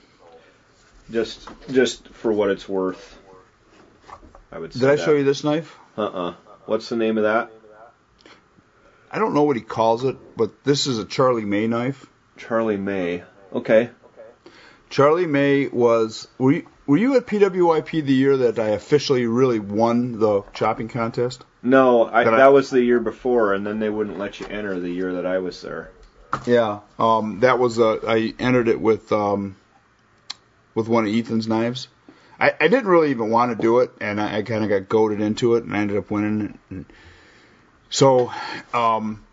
[1.11, 3.18] just just for what it's worth,
[4.51, 4.73] I would.
[4.73, 5.05] Say Did I that.
[5.05, 5.77] show you this knife?
[5.97, 6.35] Uh-uh.
[6.64, 7.51] What's the name of that?
[9.11, 12.07] I don't know what he calls it, but this is a Charlie May knife.
[12.37, 13.25] Charlie May.
[13.53, 13.90] Okay.
[14.90, 16.29] Charlie May was.
[16.38, 20.88] Were you, were you at PWIP the year that I officially really won the chopping
[20.88, 21.44] contest?
[21.62, 24.79] No, I, I- that was the year before, and then they wouldn't let you enter
[24.79, 25.90] the year that I was there.
[26.47, 26.81] Yeah.
[26.99, 29.57] Um, that was uh, I entered it with um,
[30.75, 31.88] with one of Ethan's knives.
[32.38, 34.88] I, I didn't really even want to do it, and I, I kind of got
[34.88, 36.59] goaded into it, and I ended up winning.
[36.71, 36.85] And
[37.90, 38.33] so
[38.72, 39.24] um,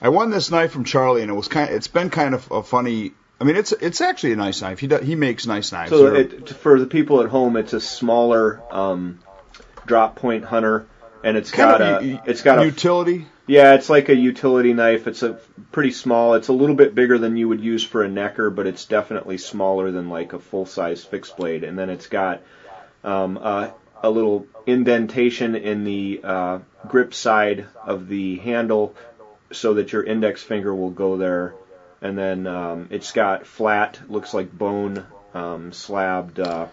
[0.00, 1.70] I won this knife from Charlie, and it was kind.
[1.70, 3.12] It's been kind of a funny.
[3.40, 4.78] I mean, it's it's actually a nice knife.
[4.78, 5.90] He does, he makes nice knives.
[5.90, 9.20] So it, for the people at home, it's a smaller um,
[9.86, 10.86] drop point hunter,
[11.22, 13.26] and it's got of a u- it's got a utility.
[13.46, 15.08] Yeah, it's like a utility knife.
[15.08, 15.40] It's a
[15.72, 16.34] pretty small.
[16.34, 19.38] It's a little bit bigger than you would use for a necker, but it's definitely
[19.38, 21.64] smaller than like a full size fixed blade.
[21.64, 22.42] And then it's got
[23.02, 26.58] um, a, a little indentation in the uh,
[26.88, 28.94] grip side of the handle,
[29.52, 31.54] so that your index finger will go there.
[32.02, 36.40] And then um, it's got flat, looks like bone um, slabbed.
[36.40, 36.68] Uh,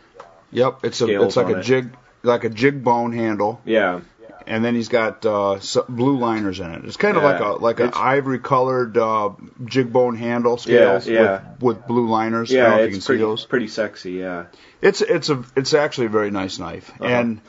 [0.52, 1.64] Yep, it's a it's like a it.
[1.64, 1.90] jig
[2.24, 3.60] like a jig bone handle.
[3.66, 4.00] yeah,
[4.48, 6.86] and then he's got uh, s- blue liners in it.
[6.86, 9.32] It's kind of Yeah, like a like an ivory colored uh,
[9.66, 11.42] jig bone handle scales yeah.
[11.60, 12.50] With, with blue liners.
[12.52, 13.46] Yeah, know you can it's see pretty those.
[13.46, 14.12] pretty sexy.
[14.14, 14.46] Yeah.
[14.82, 17.06] It's it's a it's actually a very nice knife, Uh-huh.
[17.06, 17.42] and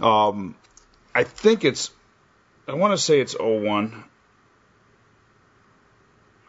[0.00, 0.54] um,
[1.14, 1.90] I think it's
[2.68, 4.04] I want to say it's 01.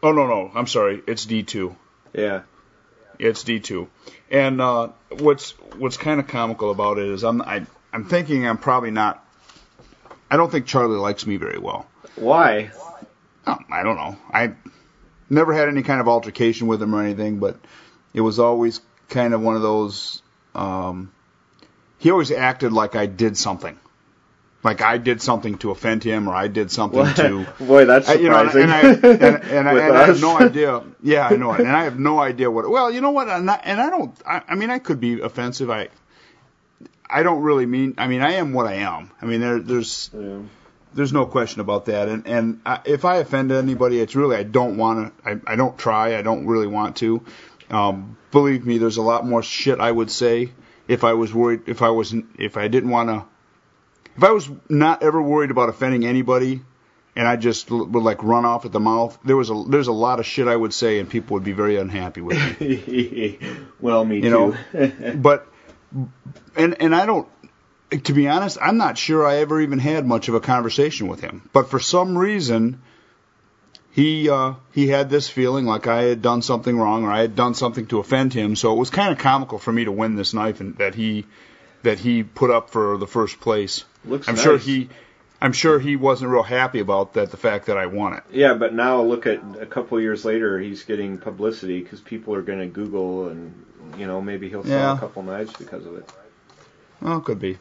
[0.02, 1.74] Oh no no I'm sorry it's D2.
[2.14, 2.42] Yeah.
[3.18, 3.88] It's D2.
[4.30, 8.58] And uh, what's what's kind of comical about it is I'm I, I'm thinking I'm
[8.58, 9.24] probably not.
[10.30, 11.86] I don't think Charlie likes me very well.
[12.16, 12.70] Why?
[13.46, 14.16] Oh, I don't know.
[14.32, 14.52] I
[15.30, 17.58] never had any kind of altercation with him or anything, but
[18.12, 20.22] it was always kind of one of those.
[20.54, 21.12] Um,
[21.98, 23.78] he always acted like I did something,
[24.62, 27.46] like I did something to offend him, or I did something to.
[27.60, 29.04] Boy, that's I, you know, and, surprising.
[29.04, 30.82] and I and, and, I, and I have no idea.
[31.02, 32.68] Yeah, I know it, and I have no idea what.
[32.68, 33.26] Well, you know what?
[33.42, 34.14] Not, and I don't.
[34.26, 35.70] I, I mean, I could be offensive.
[35.70, 35.88] I,
[37.10, 37.94] I don't really mean.
[37.98, 39.10] I mean, I am what I am.
[39.22, 40.40] I mean, there, there's Yeah.
[40.94, 42.08] there's no question about that.
[42.08, 45.28] And and I, if I offend anybody, it's really I don't want to.
[45.30, 46.16] I, I don't try.
[46.18, 47.22] I don't really want to.
[47.70, 50.52] Um, believe me, there's a lot more shit I would say
[50.86, 51.62] if I was worried.
[51.66, 52.26] If I wasn't.
[52.38, 53.24] if I didn't want to.
[54.16, 56.60] If I was not ever worried about offending anybody,
[57.14, 59.16] and I just l- would like run off at the mouth.
[59.24, 61.52] There was a there's a lot of shit I would say, and people would be
[61.52, 63.38] very unhappy with me.
[63.80, 64.30] well, me You too.
[64.74, 65.46] know, but
[66.56, 67.28] and and I don't.
[67.90, 71.20] To be honest, I'm not sure I ever even had much of a conversation with
[71.20, 71.48] him.
[71.54, 72.82] But for some reason,
[73.92, 77.34] he uh, he had this feeling like I had done something wrong or I had
[77.34, 78.56] done something to offend him.
[78.56, 81.24] So it was kind of comical for me to win this knife and that he
[81.82, 83.84] that he put up for the first place.
[84.04, 84.44] Looks I'm nice.
[84.44, 84.90] sure he
[85.40, 88.24] I'm sure he wasn't real happy about that the fact that I won it.
[88.32, 92.34] Yeah, but now look at a couple of years later, he's getting publicity because people
[92.34, 93.64] are going to Google and
[93.96, 94.96] you know maybe he'll sell Yeah.
[94.96, 96.10] a couple knives because of it.
[97.00, 97.58] Well, could be.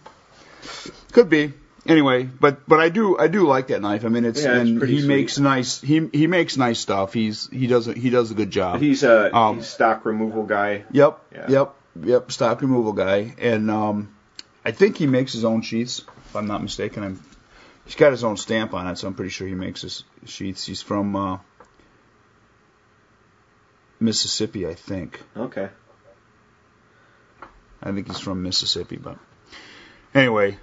[1.11, 1.53] Could be.
[1.85, 4.03] Anyway, but but I do I do like that knife.
[4.03, 5.07] I mean, it's Yeah, and pretty he sweet.
[5.07, 7.13] makes nice he he makes nice stuff.
[7.13, 8.81] He's he does a, he does a good job.
[8.81, 10.83] He's a Um, he's stock removal guy.
[10.91, 11.19] Yep.
[11.33, 11.45] Yeah.
[11.49, 11.73] Yep.
[12.03, 12.31] Yep.
[12.31, 14.09] Stock removal guy, and um,
[14.65, 15.99] I think he makes his own sheets.
[16.25, 17.23] If I'm not mistaken, I'm.
[17.88, 20.65] He's got his own stamp on it, so I'm pretty sure he makes his sheets.
[20.65, 21.38] He's from uh,
[23.97, 25.23] Mississippi, I think.
[25.38, 25.69] Okay.
[27.82, 29.17] I think he's from Mississippi, but
[30.13, 30.58] anyway.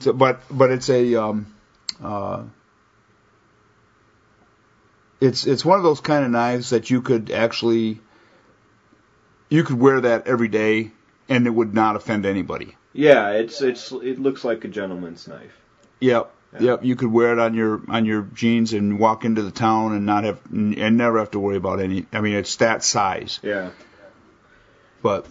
[0.00, 1.54] So, but but it's a um,
[2.02, 2.42] uh,
[5.22, 8.00] it's it's one of those kind of knives that you could actually
[9.48, 10.90] you could wear that every day
[11.26, 12.76] and it would not offend anybody.
[12.92, 15.57] Yeah, it's it's it looks like a gentleman's knife.
[16.00, 16.34] Yep.
[16.54, 16.62] Yeah.
[16.62, 19.94] Yep, you could wear it on your on your jeans and walk into the town
[19.94, 22.06] and not have and never have to worry about any.
[22.10, 23.38] I mean, it's that size.
[23.42, 23.70] Yeah.
[25.02, 25.26] But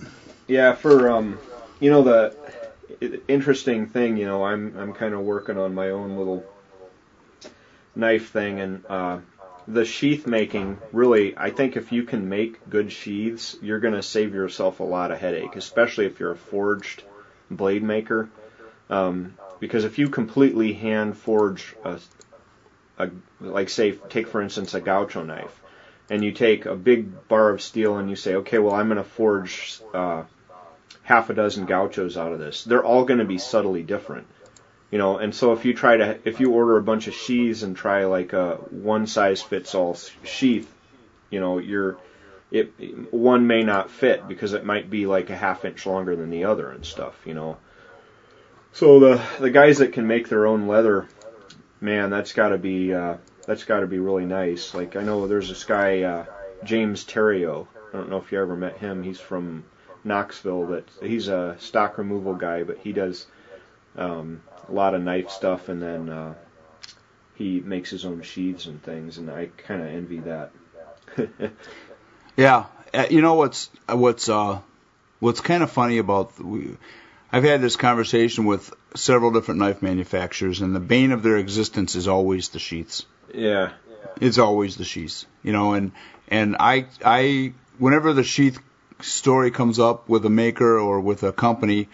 [0.47, 1.39] Yeah, for um,
[1.79, 2.35] you know the
[3.27, 6.45] interesting thing, you know, I'm I'm kind of working on my own little
[7.95, 9.17] knife thing, and uh,
[9.67, 10.77] the sheath making.
[10.91, 15.11] Really, I think if you can make good sheaths, you're gonna save yourself a lot
[15.11, 17.03] of headache, especially if you're a forged
[17.49, 18.29] blade maker.
[18.89, 21.99] Um, because if you completely hand forge a,
[22.97, 25.61] a like say take for instance a gaucho knife
[26.09, 28.97] and you take a big bar of steel and you say, okay, well, I'm going
[28.97, 30.23] to forge uh,
[31.03, 32.63] half a dozen gauchos out of this.
[32.63, 34.27] They're all going to be subtly different,
[34.89, 35.17] you know.
[35.17, 38.05] And so if you try to, if you order a bunch of sheaths and try
[38.05, 40.73] like a one size fits all sheath,
[41.29, 41.97] you know, you're
[42.49, 46.29] it one may not fit because it might be like a half inch longer than
[46.29, 47.57] the other and stuff, you know.
[48.77, 51.07] So the the guys that can make their own leather,
[51.81, 54.75] man, that's got to be uh, that's got to be really nice.
[54.75, 56.25] Like I know there's this guy uh,
[56.63, 57.65] James Terrio.
[57.91, 59.01] I don't know if you ever met him.
[59.01, 59.63] He's from
[60.03, 60.67] Knoxville.
[60.67, 63.25] That he's a stock removal guy, but he does
[63.95, 66.35] um, a lot of knife stuff, and then uh,
[67.33, 69.17] he makes his own sheaths and things.
[69.17, 70.51] And I kind of envy that.
[72.35, 74.59] Yeah, uh, you know what's what's uh,
[75.19, 76.35] what's kind of funny about
[77.31, 81.95] I've had this conversation with several different knife manufacturers, and the bane of their existence
[81.95, 83.05] is always the sheaths.
[83.33, 83.73] yeah,
[84.21, 85.91] It's always the sheaths, you know, and
[86.27, 88.59] and I I whenever the sheath
[89.01, 91.89] story comes up with a maker or with a company,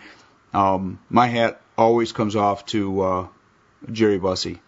[0.54, 3.28] um, my hat always comes off to uh,
[3.92, 4.60] Jerry Busse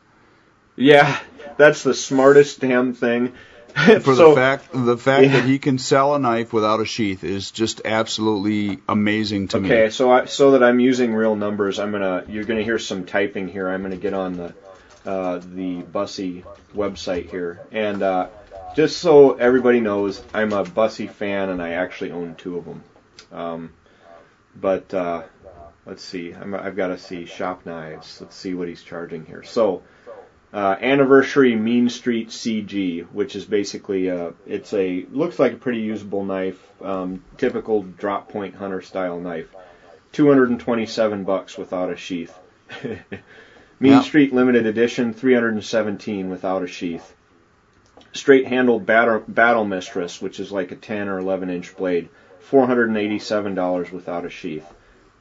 [0.75, 1.19] yeah,
[1.57, 3.33] that's the smartest damn thing.
[4.01, 5.33] for so, the fact the fact Yeah.
[5.33, 9.69] that he can sell a knife without a sheath is just absolutely amazing to me.
[9.69, 13.05] Okay, so I, so that I'm using real numbers, I'm gonna you're gonna hear some
[13.05, 13.67] typing here.
[13.67, 14.53] I'm gonna get on the
[15.05, 18.29] uh, the Busse website here, and uh,
[18.77, 22.83] just so everybody knows, I'm a Busse fan, and I actually own two of them.
[23.33, 23.73] Um,
[24.55, 25.23] but uh,
[25.85, 28.21] let's see, I'm, I've got to see shop knives.
[28.21, 29.43] Let's see what he's charging here.
[29.43, 29.83] So.
[30.53, 35.79] Uh, anniversary Mean Street CG, which is basically a, it's a looks like a pretty
[35.79, 39.53] usable knife, um, typical drop point hunter style knife.
[40.13, 42.33] 227 bucks without a sheath.
[43.79, 44.01] mean.
[44.01, 47.13] Street limited edition 317 without a sheath.
[48.13, 52.07] Straight handled battle, battle mistress, which is like a 10 or 11 inch blade,
[52.49, 54.65] $487 without a sheath.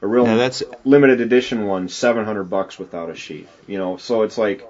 [0.01, 3.49] A real Yeah, that's limited edition one, 700 bucks without a sheath.
[3.67, 4.65] You know, so it's like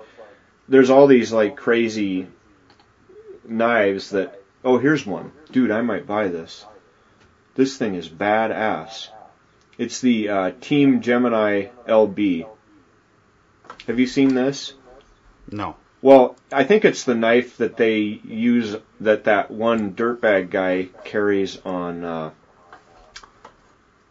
[0.67, 2.27] there's all these like crazy
[3.47, 5.31] knives that oh, here's one.
[5.51, 6.65] Dude, I might buy this.
[7.55, 9.09] This thing is badass.
[9.77, 12.47] It's the uh, Team Gemini LB.
[13.87, 14.73] Have you seen this?
[15.51, 15.75] no.
[16.01, 21.57] Well, I think it's the knife that they use that that one dirtbag guy carries
[21.65, 22.29] on uh,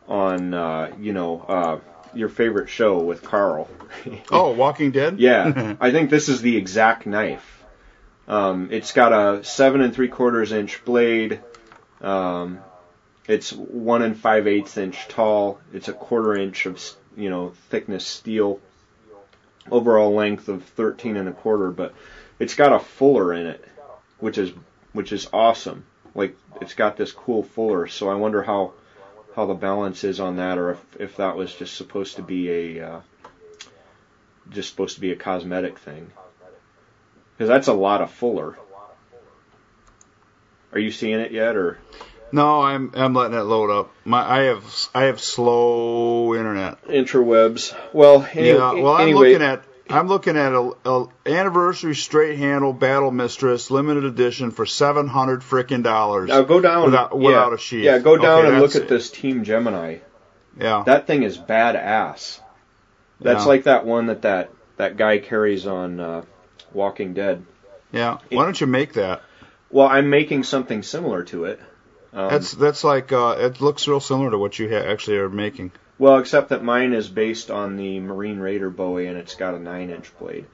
[0.09, 1.79] on uh, you know uh,
[2.15, 3.69] your favorite show with Carl.
[4.31, 5.19] Oh, Walking Dead.
[5.21, 7.65] Yeah, I think this is the exact knife.
[8.27, 11.41] Um, it's got a seven and three quarters inch blade.
[12.01, 12.61] Um,
[13.27, 15.61] it's one and five eighths inch tall.
[15.73, 16.83] It's a quarter inch of
[17.17, 18.61] you know thickness steel.
[19.71, 21.95] overall length of 13 and a quarter, but
[22.39, 23.65] it's got a fuller in it,
[24.19, 24.53] which is
[24.93, 25.85] which is awesome.
[26.15, 28.73] Like it's got this cool fuller, so I wonder how
[29.35, 32.51] how the balance is on that, or if if that was just supposed to be
[32.79, 33.01] a uh,
[34.51, 36.11] just supposed to be a cosmetic thing,
[37.37, 38.57] because that's a lot of fuller.
[40.73, 41.79] Are you seeing it yet, or?
[42.33, 43.93] No, I'm I'm letting it load up.
[44.05, 46.85] My I have I have slow internet.
[46.87, 47.77] Interwebs.
[47.93, 48.73] Well, any, yeah.
[48.73, 53.71] Well, I'm anyway, looking at I'm looking at a, a anniversary straight handle battle mistress
[53.71, 56.29] limited edition for seven hundred frickin' dollars.
[56.31, 57.85] Now go down without, without yeah, a sheath.
[57.85, 59.99] Yeah, go down Okay, and look at this Team Gemini.
[60.59, 60.85] Yeah.
[60.87, 62.41] That thing is badass.
[63.21, 63.45] That's Yeah.
[63.45, 66.23] like that one that that that guy carries on uh,
[66.73, 67.45] Walking Dead.
[67.93, 68.19] yeah.
[68.31, 69.23] Why don't you make that?
[69.71, 71.61] Well, I'm making something similar to it.
[72.13, 75.29] Um, That's that's like uh, it looks real similar to what you ha- actually are
[75.29, 75.73] making.
[75.99, 79.59] Well, except that mine is based on the Marine Raider Bowie, and it's got a
[79.59, 80.47] nine-inch blade.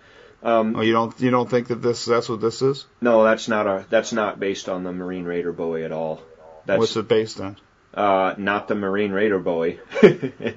[0.43, 2.87] Um, Oh, you don't you don't think that this that's what this is?
[3.01, 6.23] no, that's not a that's not based on the Marine Raider Bowie at all.
[6.65, 7.57] That's What's it based on?
[7.93, 9.81] Uh, not the Marine Raider Bowie.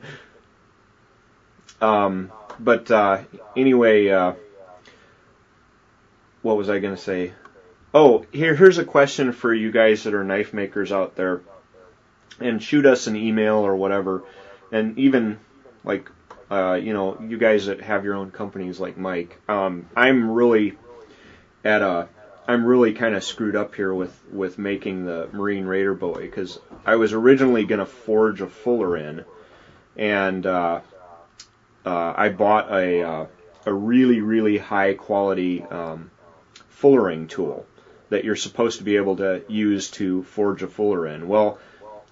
[1.82, 3.24] um, but uh,
[3.58, 4.34] anyway, uh,
[6.44, 7.34] what was I going to say?
[7.94, 11.42] Oh, here here's a question for you guys that are knife makers out there,
[12.40, 14.24] and shoot us an email or whatever,
[14.74, 15.40] and even
[15.86, 16.10] like
[16.52, 19.40] uh, you know you guys that have your own companies like Mike.
[19.48, 20.74] Um, I'm really
[21.64, 22.10] at a
[22.48, 26.60] I'm really kind of screwed up here with with making the Marine Raider Bowie because
[26.86, 29.24] I was originally going to forge a fuller in,
[29.96, 30.82] and uh,
[31.86, 33.26] uh, I bought a uh,
[33.66, 36.10] a really really high quality um,
[36.68, 37.66] fullering tool
[38.10, 41.28] that you're supposed to be able to use to forge a fuller in.
[41.28, 41.60] Well,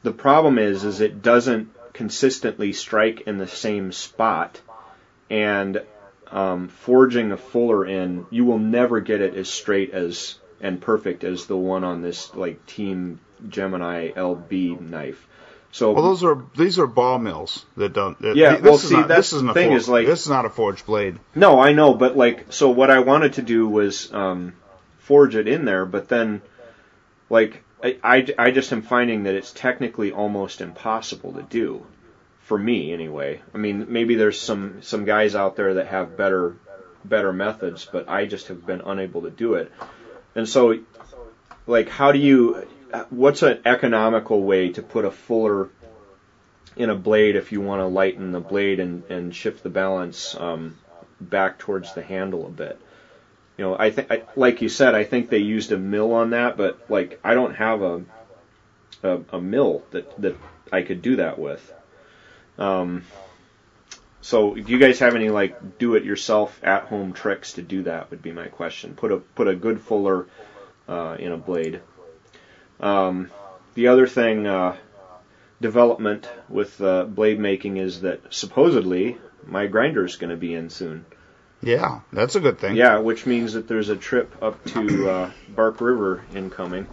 [0.04, 4.60] the problem is is it doesn't consistently strike in the same spot,
[5.30, 5.82] and
[6.32, 11.24] um, forging a fuller in, you will never get it as straight as and perfect
[11.24, 13.20] as the one on this like Team
[13.50, 15.28] Gemini LB knife.
[15.74, 18.22] So Well, those are these are ball mills that don't.
[18.22, 20.22] That, Yeah, this well, is see, not, that's this the thing forged, is, like- this
[20.22, 21.18] is not a forged blade.
[21.34, 24.54] No, I know, but like, so what I wanted to do was um,
[25.00, 26.42] forge it in there, but then,
[27.30, 31.86] like, I, I, I just am finding that it's technically almost impossible to do,
[32.42, 33.42] for me anyway.
[33.54, 36.56] I mean, maybe there's some some guys out there that have better
[37.04, 39.72] better methods, but I just have been unable to do it.
[40.36, 40.80] And so,
[41.68, 42.68] like, how do you?
[43.10, 45.70] What's an economical way to put a fuller
[46.76, 50.36] in a blade if you want to lighten the blade and, and shift the balance
[50.36, 50.78] um,
[51.20, 52.80] back towards the handle a bit.
[53.62, 56.58] You know, I think, like you said, I think they used a mill on that,
[56.58, 58.02] but like I don't have a
[59.04, 60.36] a, a mill that that
[60.72, 61.72] I could do that with.
[62.58, 63.04] Um,
[64.22, 68.10] so, do you guys have any like do-it-yourself at-home tricks to do that?
[68.10, 68.96] Would be my question.
[68.96, 70.26] Put a put a good fuller
[70.88, 71.82] uh, in a blade.
[72.80, 73.30] Um,
[73.76, 74.48] the other thing.
[74.48, 74.76] Uh,
[75.62, 80.72] development with uh, blade making is that supposedly my grinder is going to be in
[80.72, 81.06] soon.
[81.64, 82.76] Yeah, that's a good thing.
[82.76, 86.88] Yeah, which means that there's a trip up to uh, Bark River incoming.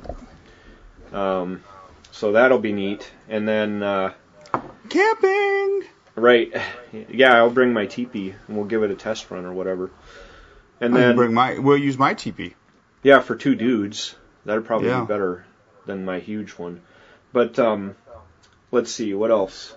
[1.13, 1.63] Um,
[2.11, 3.11] so that'll be neat.
[3.29, 4.13] And then, uh,
[4.91, 5.85] Camping.
[6.17, 6.53] right,
[7.11, 9.91] yeah, I'll bring my teepee and we'll give it a test run or whatever.
[10.81, 11.59] And then, bring my.
[11.59, 12.55] We'll use my teepee.
[13.03, 14.15] yeah, for two dudes,
[14.45, 15.01] that'd probably Yeah.
[15.01, 15.45] be better
[15.87, 16.81] than my huge one.
[17.33, 17.97] But um,
[18.71, 19.75] let's see, what else?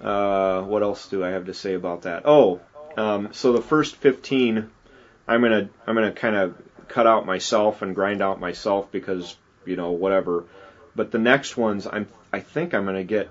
[0.00, 2.22] Uh, what else do I have to say about that?
[2.26, 2.60] Oh,
[2.96, 4.70] um, so the first 15,
[5.26, 6.54] I'm gonna I'm gonna kind of
[6.88, 10.44] cut out myself and grind out myself because you know whatever.
[10.94, 13.30] But the next ones, I'm I think I'm gonna get.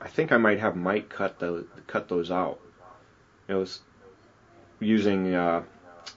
[0.00, 2.58] I think I might have Mike cut the cut those out.
[3.48, 3.80] It was
[4.80, 5.62] using uh,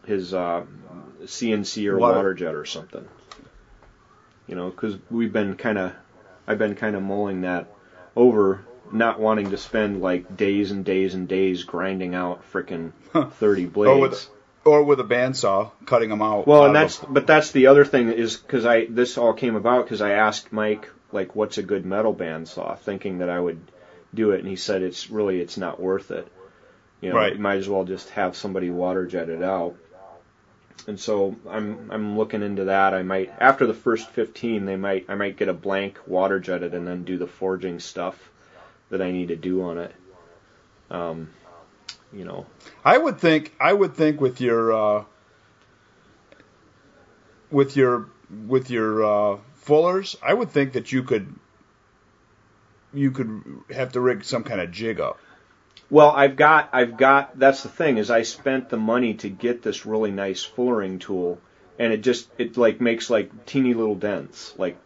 [0.06, 0.64] his uh,
[1.24, 2.16] CNC or Water.
[2.16, 3.08] water jet or something.
[4.48, 5.94] You know, because we've been kind of,
[6.48, 7.68] I've been kind of mulling that
[8.16, 13.66] over, not wanting to spend like days and days and days grinding out frickin' 30
[13.66, 13.90] blades.
[13.90, 14.30] Or with,
[14.66, 16.48] or with a bandsaw, cutting them out.
[16.48, 19.56] Well, and of that's but that's the other thing is because I this all came
[19.56, 23.60] about because I asked Mike like what's a good metal bandsaw, thinking that I would
[24.14, 26.28] do it, and he said it's really it's not worth it.
[27.02, 27.36] You know, Right.
[27.36, 29.76] you might as well just have somebody water jet it out.
[30.88, 32.94] And so I'm I'm looking into that.
[32.94, 36.74] I might after the first 15, they might I might get a blank water jetted
[36.74, 38.32] and then do the forging stuff
[38.94, 39.92] that I need to do on it.
[40.90, 41.30] Um,
[42.14, 42.46] you know,
[42.86, 45.04] I would think I would think with your uh,
[47.52, 48.08] with your
[48.48, 51.36] with your uh, fullers, I would think that you could
[52.94, 55.20] you could have to rig some kind of jig up.
[55.90, 57.38] Well, I've got, I've got.
[57.38, 61.40] That's the thing is, I spent the money to get this really nice fullering tool,
[61.78, 64.78] and it just, it like makes like teeny little dents, like,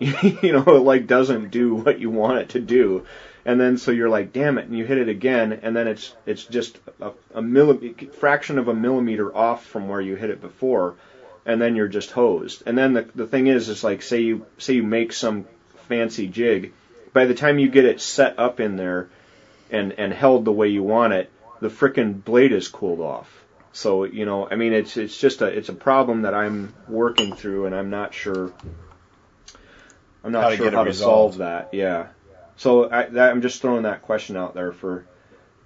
[0.42, 3.06] you know, it like doesn't do what you want it to do,
[3.44, 6.14] and then so you're like, damn it, and you hit it again, and then it's,
[6.24, 10.40] it's just a, a milli- fraction of a millimeter off from where you hit it
[10.40, 10.94] before,
[11.44, 12.62] and then you're just hosed.
[12.64, 15.46] And then the the thing is, is like, say you, say you make some
[15.88, 16.72] fancy jig,
[17.12, 19.08] by the time you get it set up in there
[19.70, 21.30] and and held the way you want it,
[21.60, 23.44] the frickin' blade is cooled off.
[23.72, 27.34] So you know, I mean, it's it's just a it's a problem that I'm working
[27.34, 28.52] through, and I'm not sure.
[30.24, 31.34] I'm not How sure it how to resolved.
[31.34, 31.70] solve that.
[31.72, 32.08] Yeah.
[32.56, 35.06] So I, that, I'm just throwing that question out there for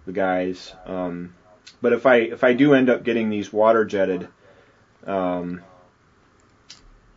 [0.07, 0.73] the guys.
[0.87, 1.35] Um,
[1.83, 4.29] but if I if I do end up getting these water jetted,
[5.07, 5.63] um,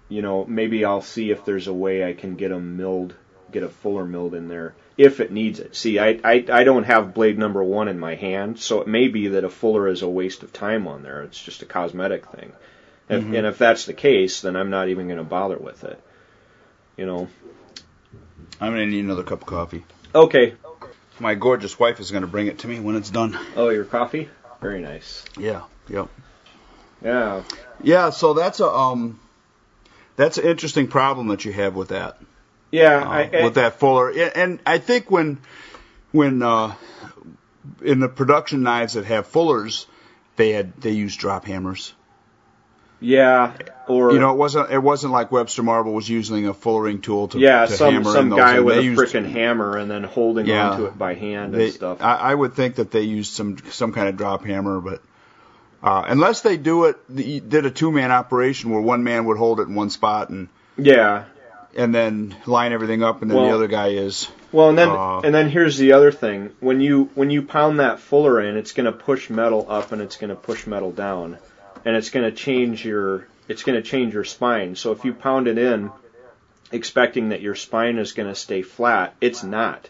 [0.10, 3.14] you know, maybe I'll see if there's a way I can get them milled,
[3.52, 5.76] get a fuller milled in there if it needs it.
[5.76, 9.10] See, I, I I don't have blade number one in my hand, so it may
[9.10, 11.22] be that a fuller is a waste of time on there.
[11.24, 12.54] It's just a cosmetic thing.
[13.10, 13.38] If, Mhm.
[13.38, 16.02] And if that's the case, then I'm not even going to bother with it.
[16.98, 17.28] You know.
[18.60, 19.86] I'm gonna need another cup of coffee.
[20.16, 20.56] Okay.
[21.20, 23.38] My gorgeous wife is gonna bring it to me when it's done.
[23.56, 24.30] Oh, your coffee?
[24.62, 25.24] Very nice.
[25.38, 25.64] Yeah.
[25.90, 26.10] Yep.
[27.04, 27.44] Yeah.
[27.84, 28.10] Yeah.
[28.10, 29.20] So that's a um,
[30.16, 32.20] that's an interesting problem that you have with that.
[32.72, 32.98] Yeah.
[33.04, 34.10] uh, I, I, with that fuller.
[34.10, 35.38] And- And I think when
[36.12, 36.74] when uh,
[37.84, 39.86] in the production knives that have fullers,
[40.36, 41.94] they had they use drop hammers.
[43.00, 43.54] Yeah.
[43.88, 47.30] Or You know, it wasn't it wasn't like Webster Marble was using a fullering tool
[47.30, 50.72] to yeah, to some hammer some guy with a freaking hammer and then holding Yeah.
[50.72, 52.02] onto it by hand They, and stuff.
[52.02, 55.02] I, I would think that they used some some kind of drop hammer, but
[55.82, 59.38] uh, unless they do it, the, did a two man operation where one man would
[59.38, 61.26] hold it in one spot and yeah.
[61.76, 65.20] and then line everything up, and then the other guy is Well, and then Uh,
[65.20, 68.74] and then here's the other thing: when you when you pound that fuller in, it's
[68.74, 71.38] going to push metal up and it's going to push metal down,
[71.88, 74.76] and it's going to change your it's going to change your spine.
[74.76, 75.90] So if you pound it in,
[76.70, 79.90] expecting that your spine is going to stay flat, it's not.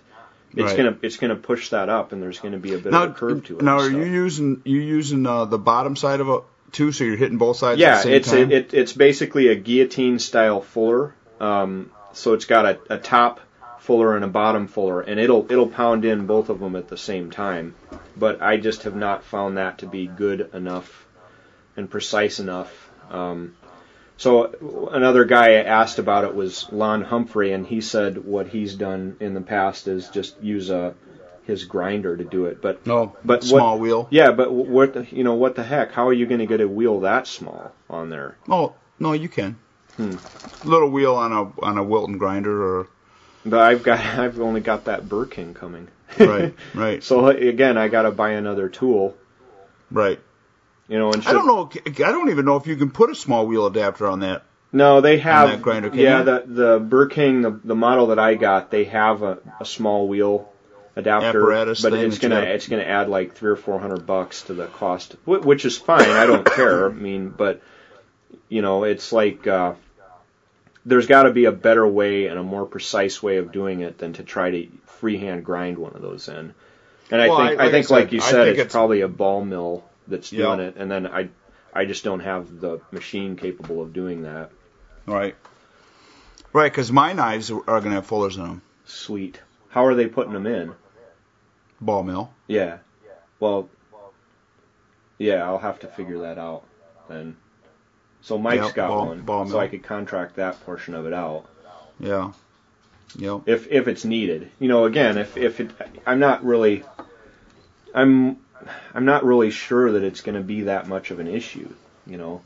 [0.55, 0.77] It's Right.
[0.77, 3.03] gonna it's gonna push that up, and there's going to be a bit now.
[3.05, 3.63] of a curve to it.
[3.63, 6.41] now, are you using you using uh, the bottom side of a
[6.71, 7.81] two, so you're hitting both sides?
[7.81, 11.15] at Yeah, the same it's a, it, it's basically a guillotine style fuller.
[11.39, 13.39] Um, so it's got a, a top
[13.79, 16.97] fuller and a bottom fuller, and it'll it'll pound in both of them at the
[16.97, 17.73] same time.
[18.15, 21.06] But I just have not found that to be good enough
[21.77, 22.89] and precise enough.
[23.09, 23.55] Um,
[24.17, 29.15] so another guy asked about it was Lon Humphrey, and he said what he's done
[29.19, 30.95] in the past is just use a
[31.43, 32.61] his grinder to do it.
[32.61, 34.07] But no, but small what, wheel.
[34.09, 35.93] yeah, but what the, you know what the heck?
[35.93, 38.37] How are you going to get a wheel that small on there?
[38.49, 39.57] Oh no, you can.
[39.95, 40.17] Hmm.
[40.65, 42.87] Little wheel on a on a Wilton grinder or
[43.45, 45.87] But I've got I've only got that Burr King coming.
[46.19, 49.15] right, right, So again, I got to buy another tool.
[49.91, 50.19] right.
[50.87, 51.69] You know, and I don't know.
[51.85, 54.43] I don't even know if you can put a small wheel adapter on that.
[54.71, 55.61] No, they have.
[55.61, 56.23] grinder, yeah, you?
[56.25, 60.07] the the Burr King, the, the model that I got, they have a, a small
[60.07, 60.51] wheel
[60.95, 64.53] adapter, Apparatus but it's gonna it's gonna add like three or four hundred bucks to
[64.53, 66.09] the cost, which is fine.
[66.09, 66.89] I don't care.
[66.89, 67.61] I mean, but
[68.49, 69.73] you know, it's like uh,
[70.85, 73.97] there's got to be a better way and a more precise way of doing it
[73.97, 76.53] than to try to freehand grind one of those in.
[77.11, 78.71] And I think I- I, like I think like said, you I said, it's, it's-
[78.73, 80.45] probably a ball mill that's Yeah.
[80.47, 81.29] doing it, and then I
[81.73, 84.49] I just don't have the machine capable of doing that.
[85.05, 85.35] Right.
[86.53, 88.61] Right, because my knives are going to have fullers in them.
[88.85, 89.39] Sweet.
[89.69, 90.73] How are they putting them in?
[91.79, 92.31] Ball mill.
[92.47, 92.77] Yeah.
[93.39, 93.69] Well,
[95.19, 96.63] yeah, I'll have to figure that out
[97.09, 97.35] then.
[98.21, 99.59] So Mike's Yep, got ball- one, ball so mill.
[99.59, 101.45] I could contract that portion of it out
[101.99, 102.31] Yeah.
[103.15, 103.41] Yep.
[103.45, 104.49] if if it's needed.
[104.59, 105.71] You know, again, if if it,
[106.07, 106.83] I'm not really,
[107.93, 108.37] I'm
[108.93, 111.69] I'm not really sure that it's going to be that much of an issue.
[112.05, 112.41] You know,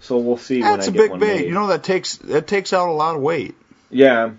[0.00, 1.46] so we'll see That's a when I get big bait.
[1.46, 3.54] You know that takes that takes out a lot of weight.
[3.90, 4.30] yeah,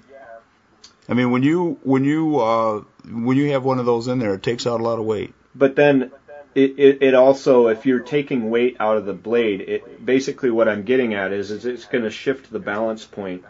[1.08, 4.34] I mean, when you when you uh, when you have one of those in there,
[4.34, 5.34] it takes out a lot of weight.
[5.54, 6.12] But then
[6.56, 10.70] it, it, it also, if you're taking weight out of the blade, it basically what
[10.70, 13.44] I'm getting at is, is it's going to shift the balance point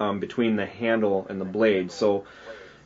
[0.00, 1.92] um, between the handle and the blade.
[1.92, 2.24] So,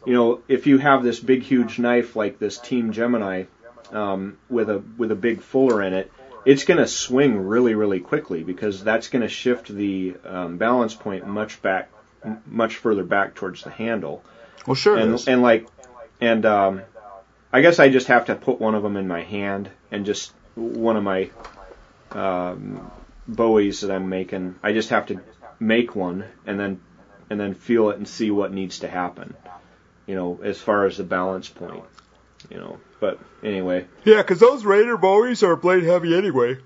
[0.05, 3.45] you know, if you have this big, huge knife like this Team Gemini
[3.93, 6.13] um, with a with a big fuller in it,
[6.45, 10.95] it's going to swing really, really quickly because that's going to shift the um, balance
[10.95, 11.91] point much back,
[12.47, 14.23] much further back towards the handle
[14.67, 15.67] Well, sure and and like
[16.21, 16.83] and um
[17.53, 20.33] I guess I just have to put one of them in my hand and just
[20.55, 21.31] one of my
[22.13, 22.91] um
[23.27, 24.57] bowies that I'm making.
[24.63, 25.21] I just have to
[25.59, 26.81] make one and then
[27.29, 29.35] and then feel it and see what needs to happen.
[30.07, 31.85] You know, as far as the balance point.
[32.51, 32.81] you know.
[33.01, 36.59] But anyway, Yeah, 'cause those Raider Bowies are blade heavy anyway.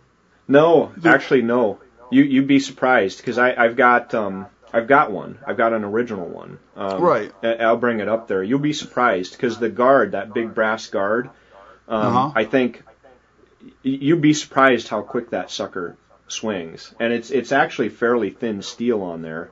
[0.49, 1.79] no, actually no.
[2.11, 5.39] You you'd be surprised because I I've got um I've got one.
[5.47, 6.59] I've got an original one.
[6.77, 7.33] Um, Right.
[7.45, 8.43] I'll bring it up there.
[8.43, 11.31] You'll be surprised because the guard, that big brass guard,
[11.89, 12.33] um, Uh-huh.
[12.35, 12.83] I think
[13.83, 16.93] you'd be surprised how quick that sucker swings.
[16.99, 19.51] And it's it's actually fairly thin steel on there.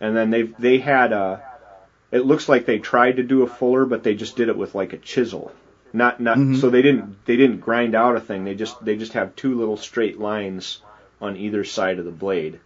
[0.00, 1.42] And then they've they had a.
[2.10, 4.74] It looks like they tried to do a fuller, but they just did it with
[4.74, 5.52] like a chisel.
[5.94, 6.60] Not not Mhm.
[6.60, 8.44] so they didn't they didn't grind out a thing.
[8.44, 10.82] They just they just have two little straight lines
[11.22, 12.58] on either side of the blade.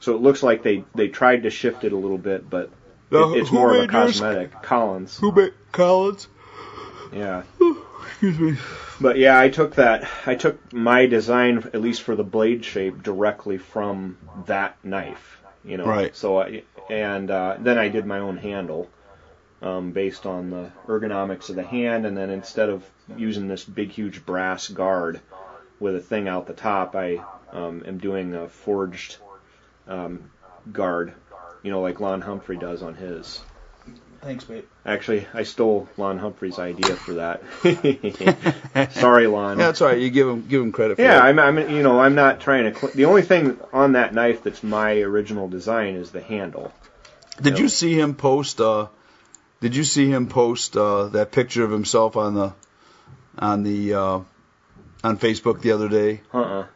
[0.00, 2.70] So it looks like they they tried to shift it a little bit, but
[3.10, 4.20] Now, it, it's more of a made yours?
[4.20, 4.60] cosmetic.
[4.62, 5.16] Collins.
[5.18, 6.26] Who made Collins?
[7.12, 7.42] Yeah.
[8.10, 8.56] Excuse me.
[9.00, 10.08] But yeah, I took that.
[10.26, 15.40] I took my design, at least for the blade shape, directly from that knife.
[15.64, 15.86] You know.
[15.86, 16.14] Right.
[16.14, 18.88] So I and uh, then I did my own handle,
[19.64, 22.84] um, based on the ergonomics of the hand, and then instead of
[23.16, 25.20] using this big, huge brass guard
[25.80, 29.16] with a thing out the top, I um, am doing a forged
[29.88, 30.30] um,
[30.72, 31.14] guard.
[31.62, 33.40] You know, like Lon Humphrey does on his.
[34.20, 34.64] Thanks, babe.
[34.86, 37.42] Actually, I stole Lon Humphrey's idea for that.
[38.92, 39.58] Sorry, Lon.
[39.58, 39.98] Yeah, that's all right.
[39.98, 41.24] You give him give him credit for Yeah, that.
[41.24, 42.78] I'm, I'm, you know, I'm not trying to.
[42.78, 46.72] Cl- the only thing on that knife that's my original design is the handle.
[47.40, 47.62] Did Yeah.
[47.64, 48.60] you see him post?
[48.60, 48.86] Uh,
[49.64, 52.52] did you see him post uh, that picture of himself on the
[53.38, 54.20] on the uh,
[55.02, 56.20] on Facebook the other day?
[56.34, 56.66] Uh-uh.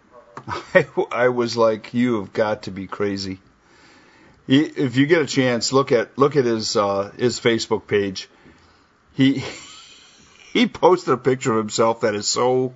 [0.74, 3.40] I, I was like, you have got to be crazy.
[4.46, 8.26] He, if you get a chance, look at look at his uh, his Facebook page.
[9.12, 9.44] He
[10.54, 12.72] he posted a picture of himself that is so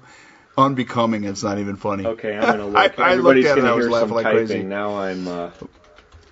[0.59, 1.25] unbecoming.
[1.25, 2.05] It's not even funny.
[2.05, 2.99] Okay, I'm gonna look.
[2.99, 4.63] I- I looked at it, I was laughing like crazy.
[4.63, 5.27] Now I'm.
[5.27, 5.51] Uh,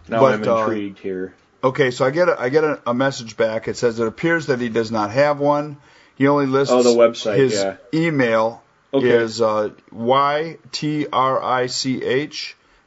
[0.07, 1.33] now But, I'm uh, intrigued here.
[1.63, 3.69] Okay, so I get a, I get a, a message back.
[3.69, 5.77] It says it appears that he does not have one.
[6.17, 7.77] He only lists Oh, the website, His yeah.
[7.93, 9.09] email Okay.
[9.09, 11.05] is uh, ytrich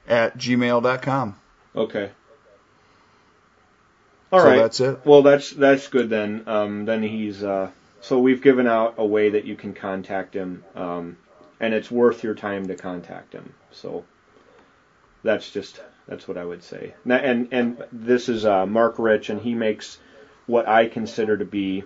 [0.08, 1.40] at gmail dot com.
[1.76, 2.12] Okay.
[4.32, 4.58] All so right.
[4.58, 5.06] that's it.
[5.06, 6.44] Well, that's that's good then.
[6.48, 7.44] Um, then he's.
[7.44, 7.72] Uh,
[8.02, 11.18] so we've given out a way that you can contact him, um,
[11.60, 13.54] and it's worth your time to contact him.
[13.72, 14.04] So
[15.24, 16.94] that's just that's what I would say.
[17.06, 19.98] And and this is uh, Mark Rich, and he makes
[20.46, 21.84] what I consider to be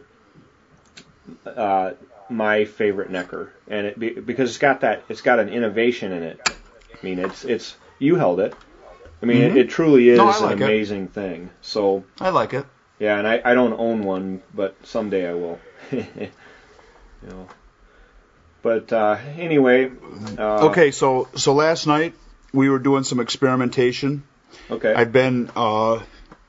[1.46, 1.92] uh,
[2.30, 6.24] my favorite necker, and it be, because it's got that it's got an innovation in
[6.24, 6.50] it.
[6.50, 8.56] I mean, it's it's you held it.
[9.22, 9.52] I mean, Mhm.
[9.52, 10.66] it, it truly is No, like an it.
[10.66, 11.50] amazing thing.
[11.62, 12.66] So I like it.
[13.00, 15.60] yeah, and I, I don't own one, but someday I will.
[15.92, 16.30] you
[17.24, 17.48] know.
[18.62, 19.92] But uh, anyway.
[20.38, 22.14] Uh, Okay, so so last night
[22.54, 24.24] we were doing some experimentation.
[24.70, 24.94] Okay.
[24.94, 26.02] I've been uh,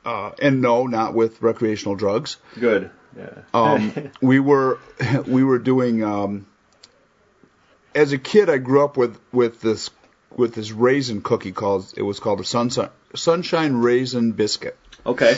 [0.05, 2.37] uh, and no, not with recreational drugs.
[2.59, 2.89] Good.
[3.17, 3.41] Yeah.
[3.53, 4.79] Um, we were
[5.27, 6.03] we were doing.
[6.03, 6.47] Um,
[7.95, 9.89] as a kid, I grew up with with this
[10.35, 14.77] with this raisin cookie called it was called a sunshine sunshine raisin biscuit.
[15.05, 15.35] okay.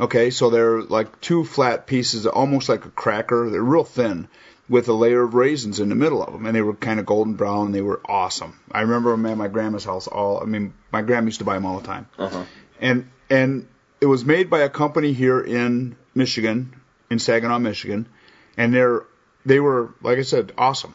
[0.00, 3.50] Okay, so they're like two flat pieces, almost like a cracker.
[3.50, 4.28] They're real thin,
[4.68, 7.06] with a layer of raisins in the middle of them, and they were kind of
[7.06, 7.66] golden brown.
[7.66, 8.58] and They were awesome.
[8.70, 10.06] I remember them at my grandma's house.
[10.06, 12.08] All I mean, my grandma used to buy them all the time.
[12.18, 12.44] Uh huh.
[12.80, 13.66] And and
[14.00, 16.74] it was made by a company here in Michigan,
[17.10, 18.08] in Saginaw, Michigan,
[18.56, 19.04] and they're
[19.46, 20.94] they were like I said, awesome.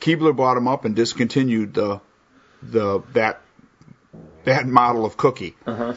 [0.00, 2.00] Keebler bought them up and discontinued the
[2.62, 3.40] the that
[4.44, 5.56] that model of cookie.
[5.66, 5.94] Uh huh.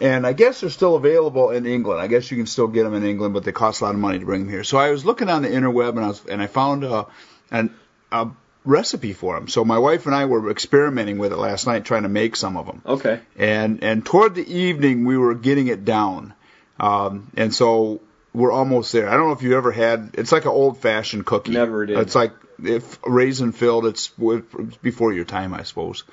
[0.00, 2.00] And I guess they're still available in England.
[2.00, 4.00] I guess you can still get them in England, but they cost a lot of
[4.00, 4.64] money to bring them here.
[4.64, 7.06] So I was looking on the interweb and I was and I found a
[7.50, 7.74] an,
[8.10, 8.28] a
[8.64, 9.48] recipe for them.
[9.48, 12.56] So my wife and I were experimenting with it last night, trying to make some
[12.56, 12.82] of them.
[12.86, 13.20] Okay.
[13.36, 16.32] And and toward the evening we were getting it down,
[16.78, 18.00] um, and so
[18.32, 19.08] we're almost there.
[19.08, 20.12] I don't know if you ever had.
[20.14, 21.52] It's like an old fashioned cookie.
[21.52, 21.98] Never did.
[21.98, 22.32] It's like
[22.62, 23.86] if raisin filled.
[23.86, 24.44] It's w-
[24.82, 26.04] before your time, I suppose.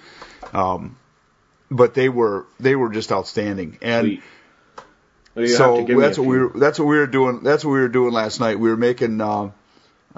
[0.53, 0.97] Um,
[1.69, 3.77] but they were they were just outstanding.
[3.81, 4.21] And
[5.35, 7.63] Well, so to give me that's what we were that's what we were doing that's
[7.63, 9.51] what we were doing last night we were making uh,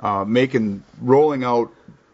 [0.02, 1.74] uh, making rolling out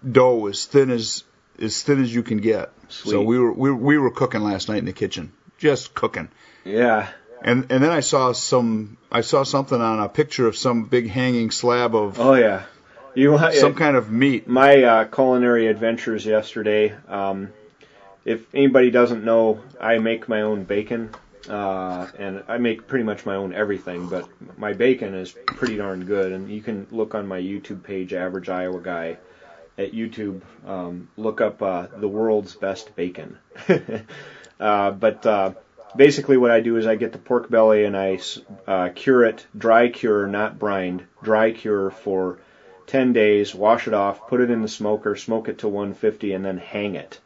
[0.09, 1.23] dough as thin as
[1.61, 4.79] as thin as you can get so we were we, we were cooking last night
[4.79, 6.29] in the kitchen just cooking
[6.63, 7.07] Yeah.
[7.43, 11.07] and and then I saw some I saw something on a picture of some big
[11.09, 12.63] hanging slab of Oh yeah.
[13.13, 16.93] You want some kind of meat my uh, culinary adventures yesterday.
[17.07, 17.53] Um,
[18.26, 21.11] if anybody doesn't know, I make my own bacon,
[21.47, 24.09] uh, and I make pretty much my own everything.
[24.09, 28.13] But my bacon is pretty darn good, and you can look on my YouTube page,
[28.13, 29.17] Average Iowa Guy,
[29.78, 30.41] at YouTube.
[30.65, 33.38] Um, look up uh, the world's best bacon.
[34.59, 35.53] uh, but uh,
[35.95, 38.19] basically, what I do is I get the pork belly and I
[38.65, 42.39] uh, cure it, dry cure, not brined, dry cure for
[42.88, 46.43] 10 days, wash it off, put it in the smoker, smoke it to 150, and
[46.43, 47.19] then hang it.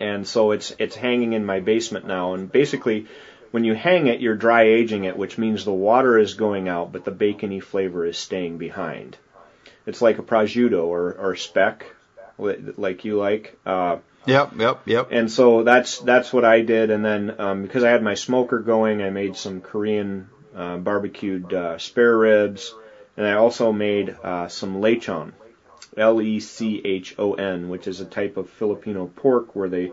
[0.00, 2.34] And so it's it's hanging in my basement now.
[2.34, 3.06] And basically,
[3.50, 6.92] when you hang it, you're dry aging it, which means the water is going out,
[6.92, 9.16] but the bacony flavor is staying behind.
[9.86, 11.86] It's like a prosciutto or or speck,
[12.38, 13.58] like you like.
[13.64, 15.08] Uh, Yep, yep, yep.
[15.10, 16.90] and so that's that's what I did.
[16.90, 21.52] And then um, because I had my smoker going, I made some Korean uh, barbecued
[21.52, 22.74] uh, spare ribs,
[23.16, 25.32] and I also made uh, some lechon,
[25.96, 29.90] L-E-C-H-O-N, which is a type of Filipino pork where they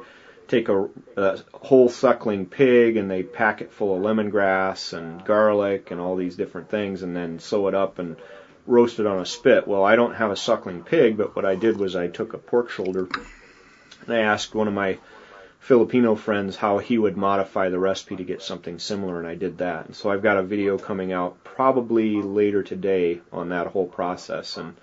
[0.48, 5.92] take a, a whole suckling pig and they pack it full of lemongrass and garlic
[5.92, 8.18] and all these different things, and then sew it up and
[8.68, 9.68] roast it on a spit.
[9.68, 12.38] Well, I don't have a suckling pig, but what I did was I took a
[12.38, 13.08] pork shoulder
[14.06, 14.98] and I asked one of my
[15.60, 19.60] Filipino friends how he would modify the recipe to get something similar, and I did
[19.60, 19.86] that.
[19.86, 24.58] And so I've got a video coming out probably later today on that whole process,
[24.58, 24.76] and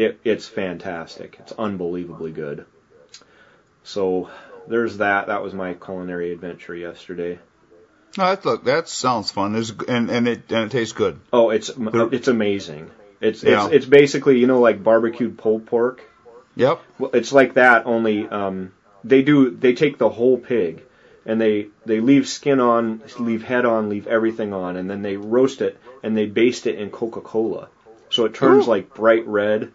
[0.00, 1.36] it, it's fantastic.
[1.40, 2.64] It's unbelievably good.
[3.84, 4.30] So
[4.66, 5.26] there's that.
[5.26, 7.38] That was my culinary adventure yesterday.
[8.16, 9.52] No, that look that sounds fun.
[9.52, 11.20] There's, and and it and it tastes good.
[11.32, 12.90] Oh, it's it's amazing.
[13.20, 13.66] It's Yeah.
[13.66, 16.02] it's it's basically you know like barbecued pulled pork.
[16.56, 16.80] Yep.
[16.98, 18.72] Well, it's like that only um,
[19.04, 20.82] they do they take the whole pig
[21.26, 25.16] and they they leave skin on, leave head on, leave everything on, and then they
[25.16, 27.68] roast it and they baste it in Coca Cola,
[28.08, 28.70] so it turns Ooh.
[28.70, 29.70] like bright red,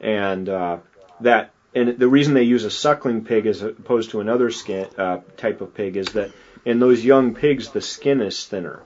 [0.00, 0.78] and uh,
[1.20, 5.18] that and the reason they use a suckling pig as opposed to another skin uh,
[5.36, 6.30] type of pig is that
[6.64, 8.80] in those young pigs the skin is thinner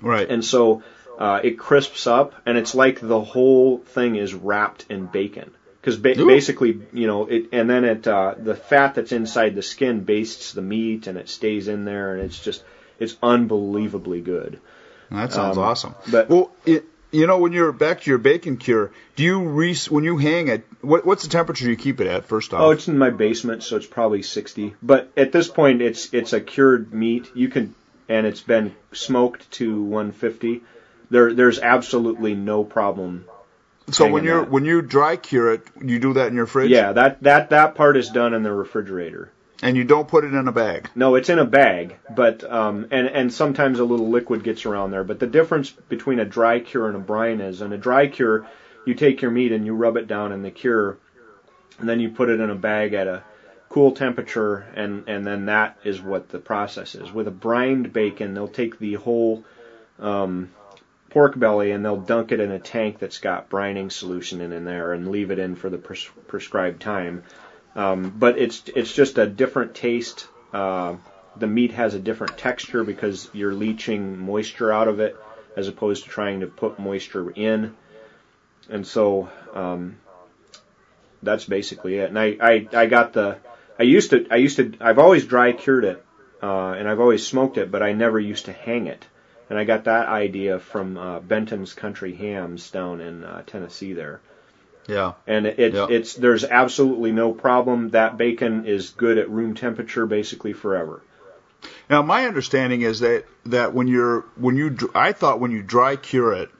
[0.00, 0.28] Right.
[0.28, 0.82] and so
[1.18, 5.50] uh, it crisps up, and it's like the whole thing is wrapped in bacon.
[5.80, 9.62] Because ba- basically, you know, it and then it uh, the fat that's inside the
[9.62, 12.62] skin bastes the meat, and it stays in there, and it's just
[12.98, 14.60] it's unbelievably good.
[15.10, 15.94] that sounds um, awesome.
[16.10, 16.84] but- well, it,
[17.16, 20.48] you know, when you're back to your bacon cure, do you re when you hang
[20.48, 20.66] it?
[20.80, 22.26] What, what's the temperature you keep it at?
[22.26, 22.60] First off.
[22.60, 24.74] Oh, it's in my basement, so it's probably 60.
[24.82, 27.30] But at this point, it's it's a cured meat.
[27.34, 27.74] You can
[28.08, 30.62] and it's been smoked to 150.
[31.10, 33.26] There there's absolutely no problem
[33.90, 34.50] so when you're that.
[34.50, 36.70] when you dry cure it, you do that in your fridge.
[36.70, 39.30] Yeah, that that that part is done in the refrigerator.
[39.62, 40.90] And you don't put it in a bag.
[40.94, 44.90] No, it's in a bag, but um, and and sometimes a little liquid gets around
[44.90, 45.04] there.
[45.04, 48.46] But the difference between a dry cure and a brine is, in a dry cure,
[48.84, 50.98] you take your meat and you rub it down in the cure,
[51.78, 53.22] and then you put it in a bag at a
[53.70, 57.10] cool temperature, and and then that is what the process is.
[57.10, 59.42] With a brined bacon, they'll take the whole
[59.98, 60.50] um,
[61.16, 64.66] pork belly and they'll dunk it in a tank that's got brining solution in, in
[64.66, 67.22] there and leave it in for the pres- prescribed time.
[67.76, 70.26] Um, but it's it's just a different taste.
[70.52, 70.96] Uh,
[71.36, 75.14] the meat has a different texture because you're leaching moisture out of it
[75.56, 77.76] as opposed to trying to put moisture in.
[78.70, 79.98] And so um,
[81.22, 82.08] that's basically it.
[82.08, 83.36] And I, I, I got the
[83.78, 86.04] I used to I used to I've always dry cured it
[86.42, 89.04] uh, and I've always smoked it, but I never used to hang it.
[89.50, 94.20] And I got that idea from uh, Benton's Country Hams down in uh, Tennessee there
[94.88, 95.12] Yeah.
[95.26, 95.86] and it, Yeah.
[95.90, 97.90] it's there's absolutely no problem.
[97.90, 101.02] That bacon is good at room temperature basically forever.
[101.90, 105.96] Now, my understanding is that that when you're when you I thought when you dry
[105.96, 106.50] cure it,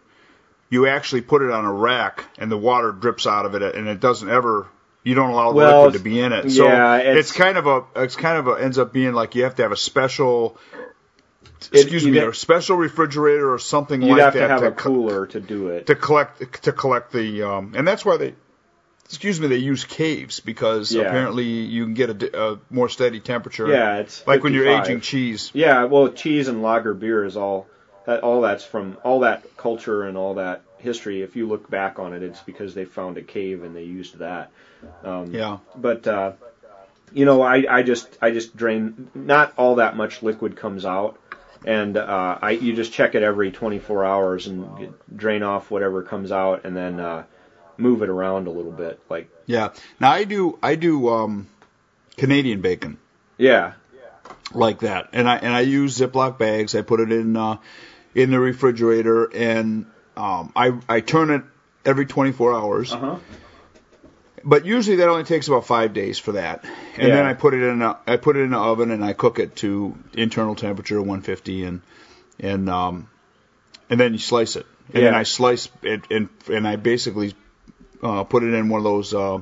[0.71, 3.89] you actually put it on a rack and the water drips out of it and
[3.89, 4.67] it doesn't ever.
[5.05, 6.51] You don't allow the Well, liquid to be in it.
[6.51, 9.37] So yeah, it's, it's- kind of a it's kind of a ends up being like
[9.37, 10.59] you have to have a special.
[11.73, 14.49] It- Excuse you'd me, ha- a special refrigerator or something You'd like have that to
[14.49, 15.87] have a co- cooler to do it.
[15.87, 18.35] to collect to collect the um, and that's why they
[19.05, 21.03] excuse me they use caves because Yeah.
[21.03, 23.69] apparently you can get a, a more steady temperature.
[23.69, 25.51] Yeah, it's like when you're aging cheese.
[25.55, 27.67] Yeah, well, cheese and lager beer is all
[28.07, 31.23] that all that's from all that culture and all that history.
[31.23, 34.19] If you look back on it, it's because they found a cave and they used
[34.19, 34.51] that.
[35.05, 35.59] Um, Yeah.
[35.75, 36.33] But uh,
[37.13, 39.09] you know, I I just I just drain.
[39.15, 41.19] Not all that much liquid comes out,
[41.67, 46.03] and uh, I you just check it every 24 hours and get, drain off whatever
[46.03, 47.25] comes out, and then uh,
[47.77, 49.01] move it around a little bit.
[49.11, 49.73] Like Yeah.
[50.01, 51.49] Now I do I do um,
[52.17, 52.99] Canadian bacon
[53.39, 53.75] yeah,
[54.53, 56.75] like that, and I and I use Ziploc bags.
[56.75, 57.59] I put it in uh,
[58.15, 59.87] in the refrigerator, and
[60.17, 61.43] um, I I turn it
[61.85, 62.93] every 24 hours.
[62.93, 63.19] uh-huh.
[64.45, 66.65] But usually that only takes about five days for that,
[66.97, 67.17] and Yeah.
[67.17, 69.39] then I put it in a, I put it in the oven and I cook
[69.39, 71.81] it to internal temperature 150 and
[72.39, 73.09] and um
[73.89, 77.35] and then you slice it and then I slice it and and I basically
[78.03, 79.39] uh, put it in one of those uh,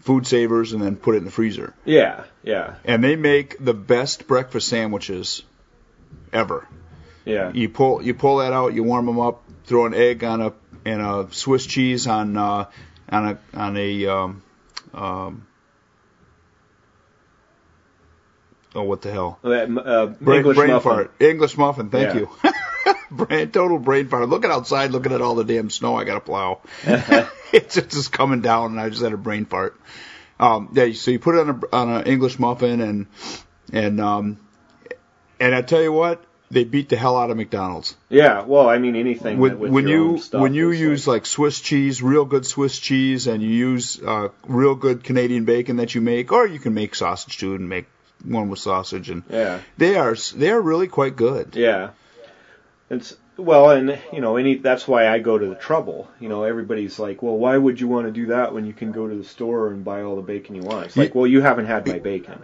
[0.00, 1.72] food savers and then put it in the freezer.
[1.84, 5.42] yeah, yeah, And they make the best breakfast sandwiches
[6.32, 6.66] ever.
[7.24, 7.52] yeah.
[7.54, 10.52] You pull you pull that out, you warm them up, throw an egg on a
[10.84, 12.66] and a Swiss cheese on uh,
[13.08, 14.42] on a on a um,
[14.92, 15.46] um,
[18.74, 19.38] oh what the hell?
[19.44, 20.90] Uh, uh, brain, English brain muffin.
[20.92, 21.12] fart.
[21.20, 22.20] English muffin thank Yeah.
[22.20, 22.30] you.
[23.10, 24.28] Brain, total brain fart.
[24.28, 26.60] Looking outside looking at all the damn snow I got to plow.
[27.52, 29.78] It's just coming down and I just had a brain fart.
[30.40, 33.06] Um, yeah so you put it on a on an English muffin and
[33.72, 34.38] and um,
[35.38, 38.78] and I tell you what they beat the hell out of McDonald's Yeah, well, I
[38.78, 43.26] mean anything when, when you when you use like, Swiss cheese, real good Swiss cheese,
[43.26, 46.94] and you use uh, real good Canadian bacon that you make, or you can make
[46.94, 47.86] sausage too and make
[48.24, 51.56] one with sausage, and yeah, they are they are really quite good.
[51.56, 51.90] yeah,
[52.90, 56.08] it's well, and you know, any that's why I go to the trouble.
[56.20, 58.92] You know, everybody's like, well, why would you want to do that when you can
[58.92, 60.86] go to the store and buy all the bacon you want?
[60.86, 62.40] It's like, well, you haven't had my bacon.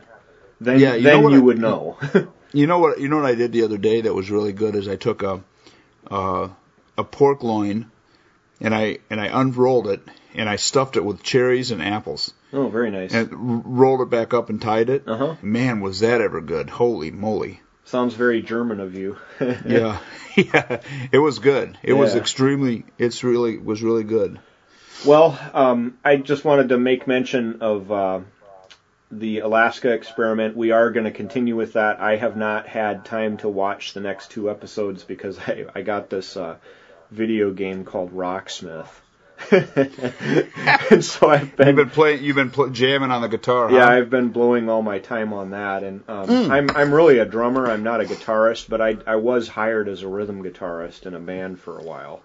[0.60, 1.98] Then, Yeah, you know then you I- would know.
[2.52, 4.74] You know what you know what I did the other day that was really good
[4.74, 5.42] is I took a
[6.10, 6.48] uh,
[6.98, 7.90] a pork loin
[8.60, 10.00] and I and I unrolled it
[10.34, 13.12] and I stuffed it with cherries and apples oh, very nice.
[13.12, 15.04] and r- rolled it back up and tied it.
[15.06, 15.36] Uh huh.
[15.42, 16.70] Man, was that ever good!
[16.70, 17.60] Holy moly!
[17.84, 19.16] Sounds very German of you.
[19.40, 19.98] yeah,
[20.36, 20.80] yeah,
[21.12, 21.78] it was good.
[21.82, 22.84] It was extremely.
[22.98, 24.38] It's really was really good.
[25.06, 28.20] Well, um, I just wanted to make mention of uh,
[29.10, 30.56] the Alaska experiment.
[30.56, 32.00] We are going to continue with that.
[32.00, 36.10] I have not had time to watch the next two episodes because I, I got
[36.10, 36.56] this uh,
[37.10, 38.88] video game called Rocksmith.
[40.90, 42.22] and so I've You've been, been playing.
[42.22, 43.72] You've been pl- jamming on the guitar.
[43.72, 43.92] yeah, huh?
[43.92, 47.66] I've been blowing all my time on that, and um, I'm I'm really a drummer.
[47.66, 51.18] I'm not a guitarist, but I I was hired as a rhythm guitarist in a
[51.18, 52.20] band for a while.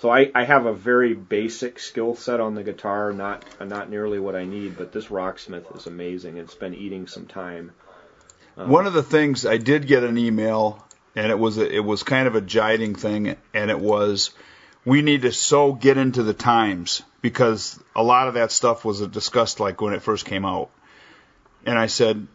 [0.00, 4.18] So I, I have a very basic skill set on the guitar, not not nearly
[4.18, 6.38] what I need, but this Rocksmith is amazing.
[6.38, 7.72] It's been eating some time.
[8.54, 10.82] One of the things I did get an email,
[11.14, 14.30] and it was a, it was kind of a jiding thing, and it was
[14.86, 19.06] we need to so get into the times because a lot of that stuff was
[19.08, 20.70] discussed like when it first came out,
[21.66, 22.26] and I said,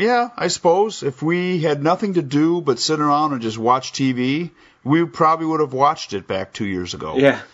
[0.00, 3.92] yeah, I suppose if we had nothing to do but sit around and just watch
[3.92, 4.50] TV,
[4.82, 7.16] we probably would have watched it back two years ago.
[7.16, 7.40] Yeah.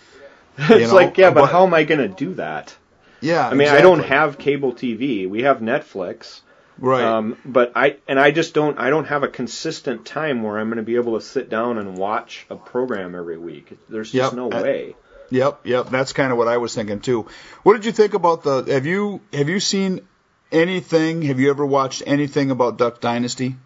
[0.59, 2.74] It's know, like, yeah, but, but- how am I going to do that?
[3.20, 3.47] yeah.
[3.47, 5.28] I mean, I don't have cable TV.
[5.28, 6.40] We have Netflix.
[6.78, 7.05] right.
[7.05, 10.68] Um, but I and I just don't I don't have a consistent time where I'm
[10.68, 13.76] going to be able to sit down and watch a program every week.
[13.90, 14.36] There's just Yep.
[14.36, 14.97] no I- way.
[15.28, 15.90] Yep, yep.
[15.90, 17.26] That's kind of what I was thinking too.
[17.64, 18.62] What did you think about the?
[18.72, 20.07] Have you have you seen
[20.53, 21.22] anything?
[21.22, 23.57] Have you ever watched anything about Duck Dynasty?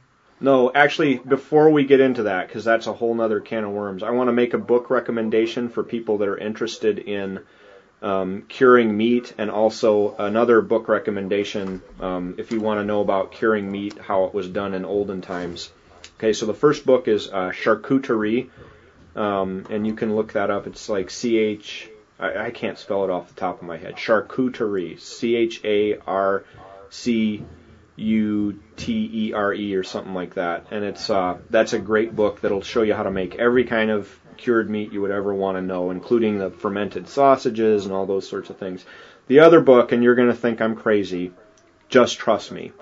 [0.41, 4.03] No, actually, before we get into that, because that's a whole nother can of worms,
[4.03, 7.41] I want to make a book recommendation for people that are interested in
[8.01, 13.33] um, curing meat, and also another book recommendation um, if you want to know about
[13.33, 15.71] curing meat, how it was done in olden times.
[16.17, 18.49] Okay, so the first book is uh, Charcuterie,
[19.15, 20.67] um, and you can look that up.
[20.67, 21.91] It's like C H.
[22.19, 23.97] I, I can't spell it off the top of my head.
[23.97, 26.45] Charcuterie, C H A R
[26.91, 27.45] C
[27.97, 30.67] U T E R E or something like that.
[30.71, 33.91] And it's uh, that's a great book that'll show you how to make every kind
[33.91, 38.07] of cured meat you would ever want to know, including the fermented sausages and all
[38.07, 38.85] those sorts of things.
[39.29, 41.33] The other book, and you're going to think I'm crazy,
[41.89, 42.73] just trust me.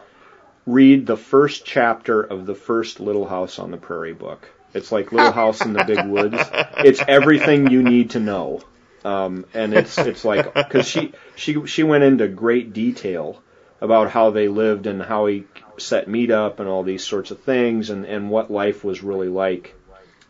[0.67, 4.49] Read the first chapter of the first Little House on the Prairie book.
[4.75, 6.37] It's like Little House in the Big Woods.
[6.85, 8.63] It's everything you need to know.
[9.05, 13.43] Um, and it's it's like because she she she went into great detail
[13.81, 15.45] about how they lived and how he
[15.79, 19.29] set meat up and all these sorts of things and and what life was really
[19.29, 19.74] like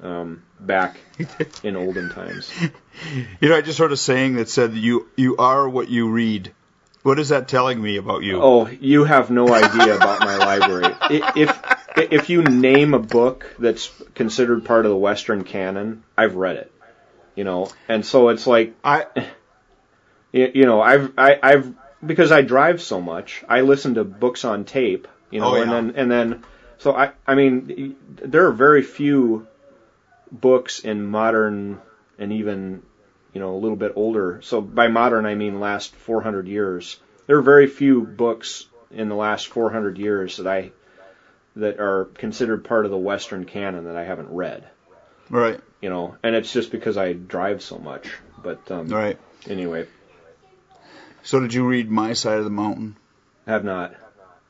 [0.03, 0.97] um, back
[1.63, 2.53] in olden times.
[3.41, 6.53] You know, I just heard a saying that said you you are what you read.
[7.05, 8.43] What is that telling me about you?
[8.43, 10.97] Oh, you have no idea about my library.
[11.37, 11.57] If
[11.97, 16.73] if you name a book that's considered part of the Western canon, I've read it.
[17.37, 19.07] You know, and so it's like I
[20.33, 21.73] you know I've I, I've
[22.05, 25.09] because I drive so much, I listen to books on tape.
[25.31, 26.45] You know, Oh, and then and then
[26.79, 29.47] so I I mean there are very few
[30.31, 31.81] books in modern
[32.19, 32.83] and even
[33.33, 34.41] you know a little bit older.
[34.43, 36.99] So by modern I mean last 400 years.
[37.27, 40.71] There are very few books in the last 400 years that I
[41.57, 44.67] that are considered part of the Western canon that I haven't read.
[45.29, 48.09] right, You know, and it's just because I drive so much.
[48.43, 49.19] But um, right.
[49.49, 49.89] anyway,
[51.29, 52.97] So did you read My Side of the Mountain?
[53.47, 53.95] have not.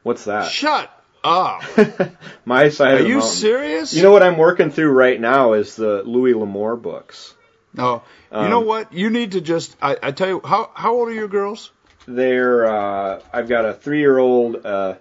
[0.05, 0.49] What's that?
[0.49, 0.89] Shut
[1.24, 1.62] up.
[2.45, 3.93] My side Are of the you serious?
[3.93, 7.35] You know what I'm working through right now is the Louis L'Amour books.
[7.74, 8.05] No.
[8.31, 8.93] you Um, know what?
[8.93, 9.74] You need to just.
[9.83, 11.72] I, I tell you, how how old are your girls?
[12.07, 14.64] They're uh, I've got a three year old.
[14.64, 14.95] Uh,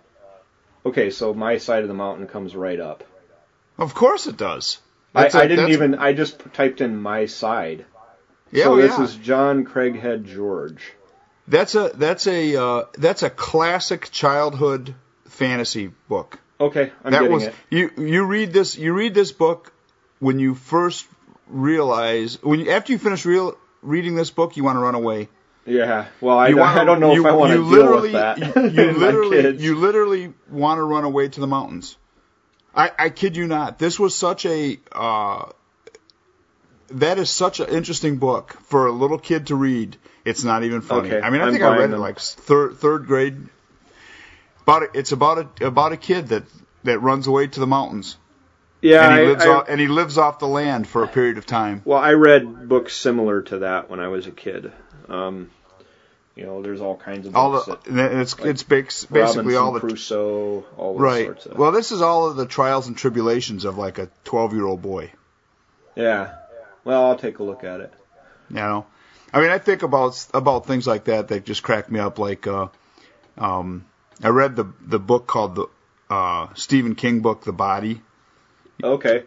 [0.83, 3.03] okay, so my side of the mountain comes right up.
[3.77, 4.79] Of course it does.
[5.13, 5.93] I, That's I a- didn't even.
[5.93, 7.85] I just typed in my side.
[8.51, 9.03] Yeah, so oh, this yeah.
[9.03, 10.93] is John Craighead George.
[11.47, 14.95] That's a that's a uh, that's a classic childhood
[15.29, 16.39] fantasy book.
[16.59, 17.55] Okay, I'm that getting was it.
[17.69, 19.71] you you read this you read this book
[20.19, 21.05] when you first
[21.47, 25.29] realize when you, after you finish real reading this book you want to run away.
[25.65, 26.07] Yeah.
[26.21, 28.37] Well, I, wanna- I don't know you- if I want to deal literally- with that.
[28.73, 31.97] You, you literally you literally want to run away to the mountains.
[32.75, 33.79] I, I kid you not.
[33.79, 35.49] This was such a uh,
[36.89, 39.97] that is such an interesting book for a little kid to read.
[40.27, 41.09] It's not even funny.
[41.09, 41.99] Okay, I mean, I I'm think I read it them.
[42.01, 43.37] like third third grade.
[44.63, 46.43] About it's about a about a kid that
[46.83, 48.17] that runs away to the mountains
[48.81, 51.37] yeah, and he lives I- off and he lives off the land for a period
[51.37, 51.81] of time.
[51.85, 54.71] Well, I read books similar to that when I was a kid.
[55.09, 55.49] Um,
[56.35, 59.55] you know, there's all kinds of All the that and it's it's bas- basically Robinson
[59.55, 61.25] all the Crusoe, all those right.
[61.25, 61.57] sorts of.
[61.57, 64.81] Well, this is all of the trials and tribulations of like a 12 year old
[64.81, 65.11] boy.
[65.95, 66.35] yeah.
[66.83, 67.93] Well, I'll take a look at it.
[68.49, 68.85] You know,
[69.33, 72.17] I mean, I think about about things like that that just crack me up.
[72.19, 72.67] Like, uh,
[73.37, 73.85] um,
[74.23, 75.67] I read the the book called the
[76.09, 78.01] uh, Stephen King book, The Body,
[78.83, 79.23] Okay.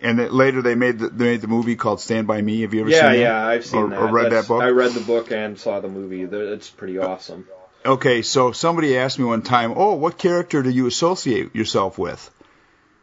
[0.00, 2.62] and then later they made the, they made the movie called Stand by Me.
[2.62, 3.18] Have you ever Yeah, seen that?
[3.18, 4.00] yeah, yeah, I've seen or, that.
[4.00, 4.62] or read That's- that book?
[4.62, 6.22] I read the book and saw the movie.
[6.22, 7.46] It's pretty awesome.
[7.84, 12.30] Okay, so somebody asked me one time, "Oh, what character do you associate yourself with?"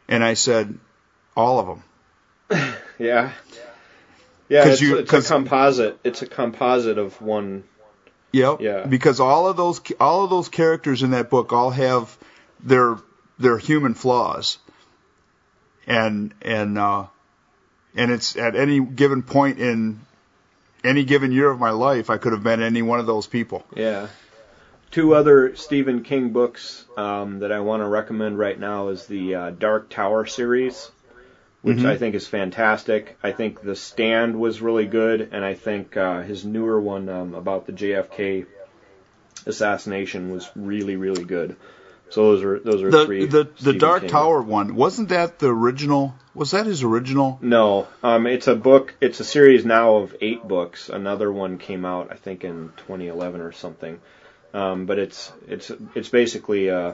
[0.07, 0.77] And I said,
[1.37, 3.31] "All of them." Yeah.
[4.49, 5.99] Yeah, it's, you- it's a composite.
[6.03, 7.63] It's a composite of one.
[8.31, 8.61] Yep.
[8.61, 8.85] Yeah.
[8.85, 12.15] Because all of those all of those characters in that book all have
[12.63, 12.97] their
[13.39, 14.57] their human flaws.
[15.87, 17.07] And and uh
[17.95, 20.01] and it's at any given point in
[20.83, 23.65] any given year of my life I could have been any one of those people.
[23.75, 24.07] Yeah.
[24.91, 29.35] Two other Stephen King books um, that I want to recommend right now is the
[29.35, 30.89] uh, Dark Tower series,
[31.61, 31.85] which Mhm.
[31.85, 33.17] I think is fantastic.
[33.21, 37.33] I think The Stand was really good, and I think uh, his newer one um,
[37.35, 38.45] about the JFK
[39.45, 41.55] assassination was really, really good.
[42.09, 43.25] So those are those are The three.
[43.27, 44.09] the the Dark King.
[44.09, 47.37] Tower one, wasn't that the original was that his original?
[47.41, 48.95] No, um, it's a book.
[48.99, 50.89] It's a series now of eight books.
[50.89, 53.99] Another one came out, I think, in 2011 or something.
[54.55, 56.93] Um, but it's it's it's basically uh,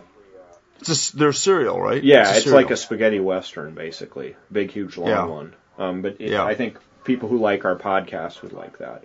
[0.82, 2.04] It's a, they're serial, right?
[2.04, 5.26] yeah, a it's like a spaghetti western, basically, big, huge, long Yeah.
[5.26, 5.54] one.
[5.78, 6.46] Um, but it, Yeah.
[6.46, 9.04] I think people who like our podcast would like that.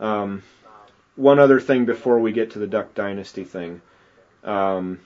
[0.00, 0.42] Um,
[1.16, 3.80] one other thing before we get to the Duck Dynasty thing,
[4.42, 5.00] um,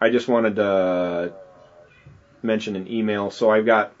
[0.00, 1.32] I just wanted to
[2.42, 3.30] mention an email.
[3.30, 3.92] So I've got,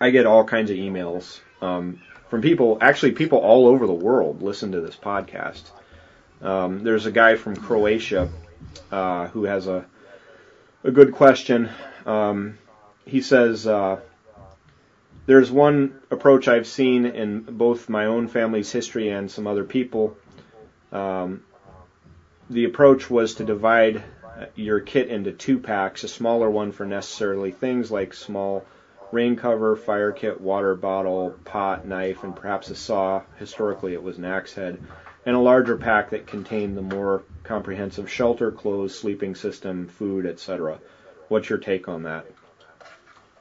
[0.00, 2.78] I get all kinds of emails um, from people.
[2.80, 5.62] Actually, people all over the world listen to this podcast.
[6.42, 8.28] Um, there's a guy from Croatia
[8.92, 9.84] uh, who has a
[10.86, 11.68] a good question.
[12.06, 12.58] Um,
[13.04, 13.98] he says uh,
[15.26, 20.16] there's one approach I've seen in both my own family's history and some other people.
[20.92, 21.42] Um,
[22.48, 24.04] the approach was to divide
[24.54, 28.64] your kit into two packs, a smaller one for necessarily things like small
[29.10, 33.22] rain cover, fire kit, water bottle, pot, knife, and perhaps a saw.
[33.38, 34.80] Historically, it was an axe head.
[35.26, 40.78] And a larger pack that contained the more comprehensive shelter, clothes, sleeping system, food, etc.
[41.28, 42.26] What's your take on that?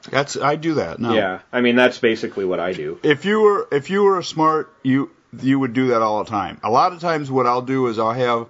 [0.10, 1.00] That's I do that.
[1.00, 1.14] No.
[1.14, 3.00] Yeah, I mean that's basically what I do.
[3.04, 5.12] if you were if you were smart, you
[5.42, 6.60] you would do that all the time.
[6.64, 8.48] A lot of times, what I'll do is I'll have,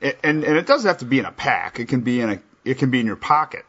[0.00, 1.80] and and it doesn't have to be in a pack.
[1.80, 3.64] It can be in a it can be in your pocket.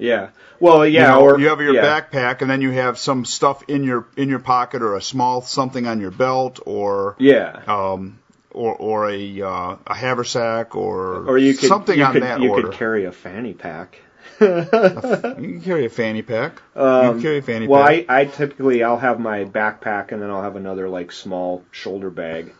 [0.00, 0.28] Yeah.
[0.58, 1.00] Well, yeah.
[1.00, 1.84] you, know, or you have your yeah.
[2.00, 5.42] backpack, and then you have some stuff in your in your pocket, or a small
[5.42, 7.60] something on your belt, or Yeah.
[7.66, 8.18] um
[8.50, 12.40] or or a uh, a haversack, or Or you could something you on could, that
[12.40, 12.68] you order.
[12.68, 13.98] could carry a fanny pack.
[14.40, 16.62] you can carry a fanny pack.
[16.74, 18.06] you Um, can carry a fanny well, pack.
[18.08, 22.10] I, I typically I'll have my backpack and then I'll have another like small shoulder
[22.10, 22.52] bag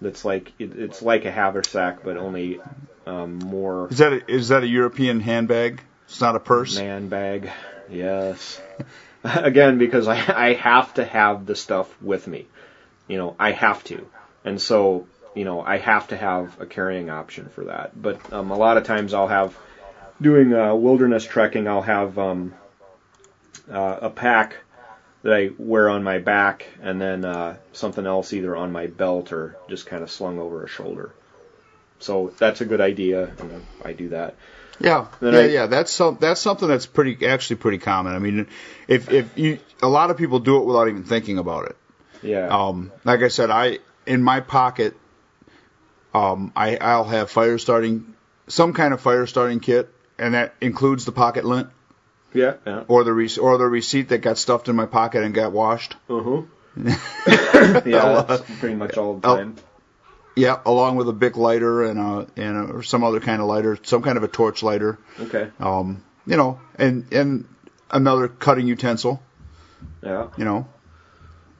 [0.00, 2.60] that's like it, it's like a haversack but only
[3.06, 5.80] um, more is that a, is that a European handbag?
[6.06, 6.76] It's not a purse.
[6.76, 7.50] man bag.
[7.90, 8.60] Yes.
[9.24, 12.46] Again, because I I have to have the stuff with me.
[13.08, 14.06] You know, I have to,
[14.44, 18.00] and so you know I have to have a carrying option for that.
[18.00, 19.56] But um, a lot of times I'll have
[20.20, 21.66] doing uh, wilderness trekking.
[21.68, 22.54] I'll have um,
[23.70, 24.56] uh, a pack
[25.22, 29.32] that I wear on my back, and then uh, something else either on my belt
[29.32, 31.12] or just kind of slung over a shoulder.
[31.98, 33.32] So that's a good idea,
[33.84, 34.36] I do that.
[34.80, 35.66] Yeah, yeah, I- yeah.
[35.66, 38.14] That's some, that's something that's pretty actually pretty common.
[38.14, 38.46] I mean,
[38.88, 41.76] if if you a lot of people do it without even thinking about it.
[42.22, 42.48] Yeah.
[42.48, 44.96] Um, like I said, I in my pocket,
[46.14, 48.14] um, I I'll have fire starting
[48.48, 51.68] some kind of fire starting kit, and that includes the pocket lint
[52.32, 52.54] yeah.
[52.66, 52.84] Yeah.
[52.88, 55.96] or the re- or the receipt that got stuffed in my pocket and got washed.
[56.08, 56.42] Uh huh.
[57.86, 59.56] yeah, that's pretty much all the time.
[60.36, 63.48] Yeah, along with a Bic lighter and a and a, or some other kind of
[63.48, 64.98] lighter, some kind of a torch lighter.
[65.18, 65.48] Okay.
[65.58, 67.48] Um, you know, and and
[67.90, 69.22] another cutting utensil.
[70.02, 70.28] Yeah.
[70.36, 70.68] You know,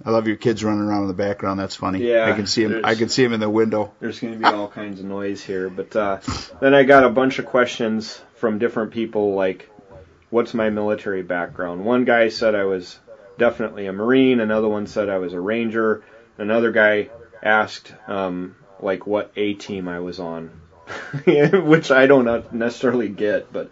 [0.04, 1.58] I love your kids running around in the background.
[1.58, 2.06] That's funny.
[2.06, 2.82] Yeah, I can see them.
[2.84, 3.92] I can see them in the window.
[3.98, 6.20] There's going to be all kinds of noise here, but uh,
[6.60, 9.70] then I got a bunch of questions from different people like,
[10.30, 12.98] "What's my military background?" One guy said I was
[13.38, 14.40] definitely a Marine.
[14.40, 16.04] Another one said I was a Ranger.
[16.38, 17.08] Another guy
[17.42, 20.50] asked um, like what A team I was on,
[21.24, 23.52] which I don't necessarily get.
[23.52, 23.70] But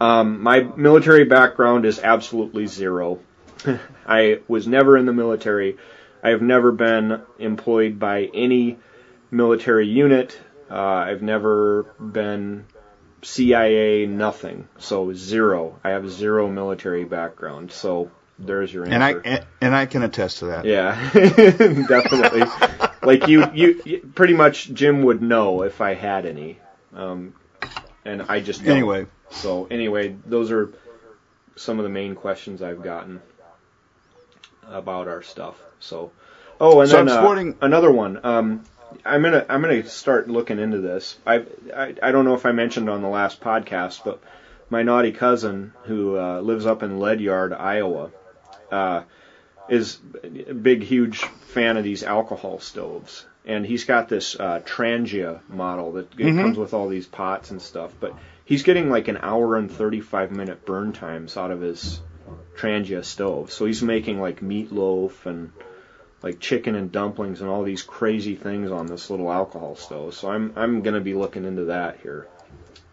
[0.00, 3.20] um, my military background is absolutely zero.
[4.06, 5.76] I was never in the military.
[6.22, 8.78] I have never been employed by any
[9.30, 10.38] military unit.
[10.70, 12.66] Uh, I've never been
[13.22, 14.68] CIA, nothing.
[14.78, 15.78] So zero.
[15.84, 17.72] I have zero military background.
[17.72, 18.10] So
[18.40, 18.94] there's your answer.
[18.94, 20.64] And I and, I can attest to that.
[20.64, 22.42] yeah, definitely.
[23.02, 26.58] like you, you, you, pretty much Jim would know if I had any.
[26.94, 27.34] Um,
[28.04, 28.76] and I just don't.
[28.76, 30.72] Anyway, So anyway, those are
[31.56, 33.20] some of the main questions I've gotten
[34.66, 35.56] about our stuff.
[35.78, 36.12] So,
[36.60, 38.20] oh, and So then I'm uh, another one.
[38.24, 38.64] Um,
[39.04, 41.18] I'm gonna I'm gonna start looking into this.
[41.26, 44.20] I, I I don't know if I mentioned on the last podcast, but
[44.68, 48.10] my naughty cousin who uh, lives up in Ledyard, Iowa,
[48.70, 49.02] uh,
[49.68, 55.40] is a big huge fan of these alcohol stoves, and he's got this uh, Trangia
[55.48, 57.92] model that it comes with all these pots and stuff.
[57.98, 58.14] But
[58.44, 62.00] he's getting like an hour and 35 minute burn times out of his
[62.56, 63.52] Trangia stove.
[63.52, 65.52] So he's making like meatloaf and
[66.22, 70.14] like chicken and dumplings and all these crazy things on this little alcohol stove.
[70.14, 72.28] So I'm I'm gonna be looking into that here.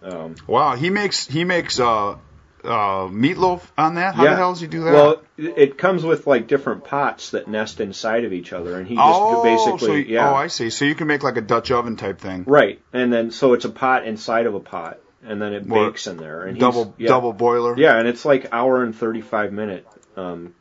[0.02, 2.18] Um, wow, he makes he makes uh
[2.64, 4.16] uh meatloaf on that.
[4.16, 4.94] How the hell does he do that?
[4.94, 8.96] Well, it comes with like different pots that nest inside of each other, and he
[8.96, 10.70] just oh, basically so, yeah oh, I see.
[10.70, 12.44] So you can make like a Dutch oven type thing.
[12.48, 15.86] right, and then so it's a pot inside of a pot, and then it Well,
[15.86, 17.08] bakes in there, and he's- Double yeah.
[17.08, 17.78] double boiler.
[17.78, 20.56] Yeah, and it's like hour and thirty five minute, um,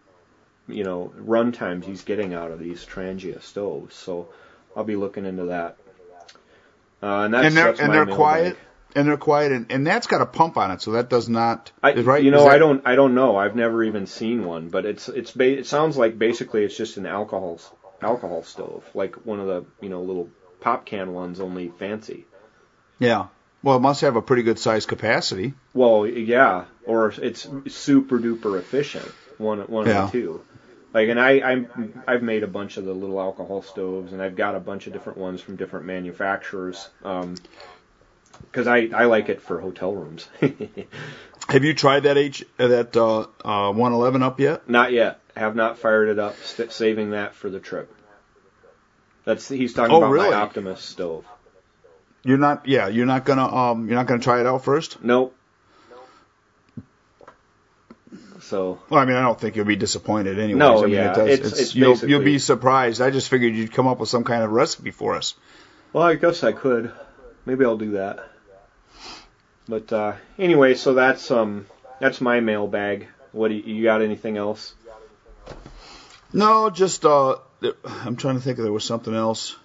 [0.69, 3.95] you know, run times he's getting out of these Trangia stoves.
[3.95, 4.29] So
[4.77, 5.77] I'll be looking into that.
[7.03, 8.57] Uh, and that's and they're and they're quiet.
[8.97, 11.71] And they're quiet, and, and that's got a pump on it, so that does not.
[11.83, 12.25] I, right?
[12.25, 13.37] You know, that- I don't, I don't know.
[13.37, 16.97] I've never even seen one, but it's, it's, ba- it sounds like basically it's just
[16.97, 17.61] an alcohol,
[18.01, 20.31] alcohol stove, like one of the, you know, little
[20.61, 22.25] pop can ones, only fancy.
[22.99, 23.27] Yeah.
[23.63, 25.53] Well, it must have a pretty good size capacity.
[25.75, 29.05] Well, yeah, or it's super duper efficient.
[29.39, 30.05] One, one Yeah.
[30.05, 30.41] of the two.
[30.95, 34.37] Like, and I, I'm, I've made a bunch of the little alcohol stoves, and I've
[34.37, 36.89] got a bunch of different ones from different manufacturers.
[37.05, 37.35] Um,
[38.41, 40.29] because I, I like it for hotel rooms.
[41.49, 44.69] Have you tried that H uh, that uh, uh, 111 up yet?
[44.69, 45.21] Not yet.
[45.37, 46.37] Have not fired it up.
[46.45, 47.93] St- saving that for the trip.
[49.25, 50.31] That's he's talking Oh, about really?
[50.31, 51.25] my Optimus stove.
[52.25, 52.67] You're not.
[52.67, 53.47] Yeah, you're not gonna.
[53.47, 55.03] Um, you're not gonna try it out first.
[55.05, 55.37] Nope.
[58.41, 60.59] So Well, I mean, I don't think you'll be disappointed anyway.
[60.59, 63.01] No, I mean, yeah, it does, it's- it's, it's you'll, you'll be surprised.
[63.01, 65.35] I just figured you'd come up with some kind of recipe for us.
[65.93, 66.93] well, I guess I could.
[67.47, 68.29] Maybe I'll do that.
[69.69, 71.67] But uh, anyway, so that's um
[72.01, 73.09] that's my mailbag.
[73.33, 74.03] What do you, you got?
[74.03, 74.75] Anything else?
[76.33, 77.37] No, just uh,
[77.85, 79.57] I'm trying to think if there was something else.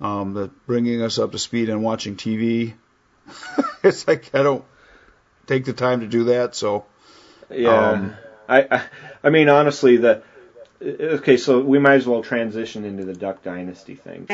[0.00, 2.74] Um, that bringing us up to speed and watching TV.
[3.84, 4.64] it's like I don't
[5.46, 6.86] take the time to do that, so
[7.50, 7.90] Yeah.
[7.90, 8.16] Um,
[8.48, 8.84] I, I
[9.22, 10.22] I mean honestly the
[10.82, 14.26] okay so we might as well transition into the Duck Dynasty thing.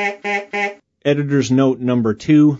[1.08, 2.58] Editor's note number two.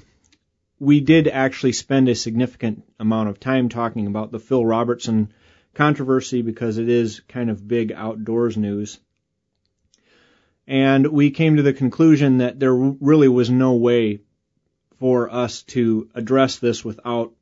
[0.81, 5.35] We did actually spend a significant amount of time talking about the Phil Robertson
[5.75, 9.01] controversy because it is kind of big outdoors news.
[10.67, 14.21] And we came to the conclusion that there really was no way
[14.99, 17.35] for us to address this without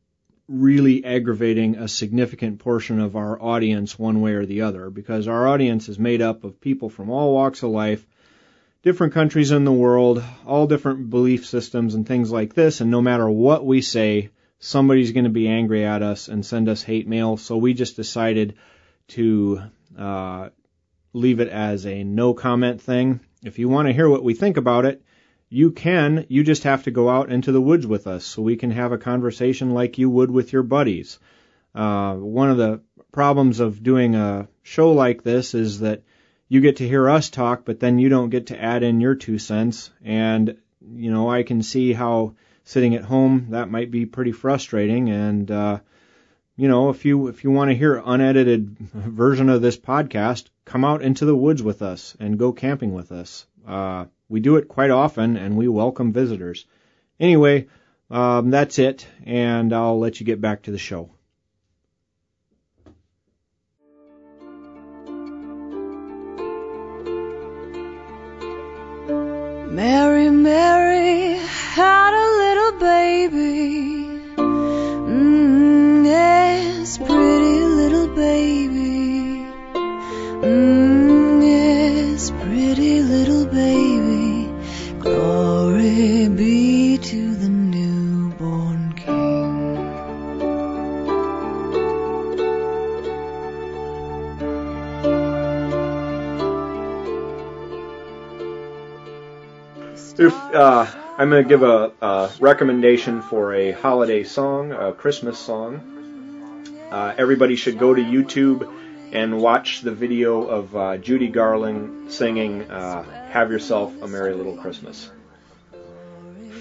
[0.48, 5.46] really aggravating a significant portion of our audience one way or the other because our
[5.46, 8.04] audience is made up of people from all walks of life
[8.86, 13.02] different countries in the world, all different belief systems and things like this, and no
[13.02, 14.30] matter what we say,
[14.60, 17.36] somebody's going to be angry at us and send us hate mail.
[17.36, 18.54] So we just decided
[19.08, 19.60] to
[19.98, 20.50] uh,
[21.12, 23.18] leave it as a no comment thing.
[23.42, 25.02] If you want to hear what we think about it,
[25.48, 26.24] you can.
[26.28, 28.92] You just have to go out into the woods with us so we can have
[28.92, 31.18] a conversation like you would with your buddies.
[31.74, 36.04] Uh, one of the problems of doing a show like this is that
[36.48, 39.14] you get to hear us talk, but then you don't get to add in your
[39.14, 39.90] two cents.
[40.04, 45.10] And, you know, I can see how sitting at home that might be pretty frustrating.
[45.10, 45.80] And, uh,
[46.56, 50.84] you know, if you if you want to hear unedited version of this podcast, come
[50.84, 53.46] out into the woods with us and go camping with us.
[53.66, 56.64] Uh, we do it quite often, and we welcome visitors.
[57.20, 57.66] Anyway,
[58.10, 61.10] um, that's it, and I'll let you get back to the show.
[69.76, 74.08] Mary, Mary had a little baby.
[75.04, 77.35] Mm, yes, pretty
[100.18, 100.86] If, uh,
[101.18, 105.80] I'm going to give a, a recommendation for a holiday song, a Christmas song.
[106.90, 108.72] Uh, everybody should go to YouTube
[109.12, 114.56] and watch the video of uh, Judy Garland singing uh, "Have Yourself a Merry Little
[114.56, 115.10] Christmas"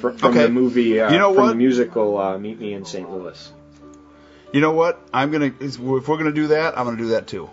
[0.02, 0.44] Fr- from Okay.
[0.44, 1.50] the movie, uh, You know from what?
[1.50, 3.10] the musical uh, "Meet Me in St.
[3.10, 3.52] Louis."
[4.52, 5.00] You know what?
[5.14, 7.50] I'm gonna if we're gonna do that, I'm gonna do that too.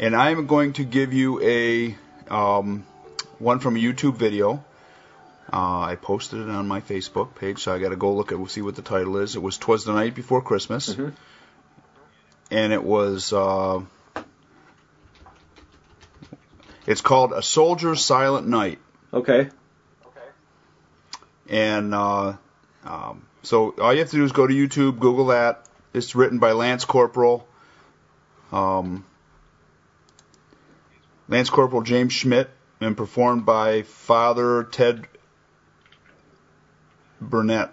[0.00, 1.96] And I'm going to give you a
[2.32, 2.84] um,
[3.38, 4.64] one from a YouTube video.
[5.52, 8.50] Uh, I posted it on my Facebook page, so I got to go look at
[8.50, 9.36] see what the title is.
[9.36, 11.12] It was "Twas the Night Before Christmas," Mhm.
[12.50, 13.32] and it was.
[13.32, 13.82] Uh,
[16.86, 18.80] it's called "A Soldier's Silent Night."
[19.14, 19.48] Okay.
[20.06, 20.28] Okay.
[21.48, 22.34] And uh,
[22.84, 25.64] um, so all you have to do is go to YouTube, Google that.
[25.92, 27.46] It's written by Lance Corporal,
[28.52, 29.04] um,
[31.28, 32.50] Lance Corporal James Schmidt,
[32.80, 35.06] and performed by Father Ted
[37.20, 37.72] Burnett.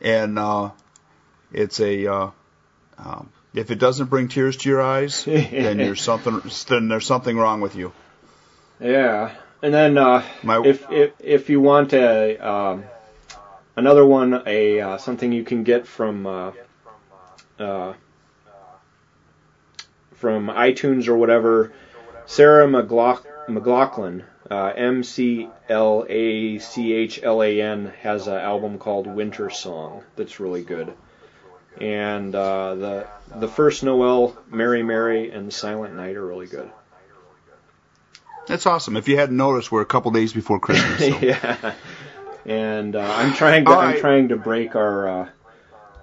[0.00, 0.70] And uh,
[1.52, 2.30] it's a uh,
[2.98, 6.40] um, if it doesn't bring tears to your eyes, then you're something.
[6.68, 7.92] Then there's something wrong with you.
[8.80, 9.32] Yeah,
[9.62, 12.84] and then uh, My- if if if you want a um,
[13.74, 16.52] another one, a uh, something you can get from uh,
[17.58, 17.94] uh,
[20.14, 21.72] from iTunes or whatever,
[22.26, 28.34] Sarah McLaugh- McLachlan, uh, M C L A C H L A N, has an
[28.34, 30.92] album called Wintersong that's really good.
[31.80, 33.06] And uh, the
[33.36, 36.70] the first Noel, Mary Mary, and Silent Night are really good.
[38.46, 38.96] That's awesome.
[38.96, 40.98] If you hadn't noticed, we're a couple days before Christmas.
[40.98, 41.06] So.
[41.20, 41.74] yeah.
[42.46, 45.28] And uh, I'm trying to I'm trying to break our uh,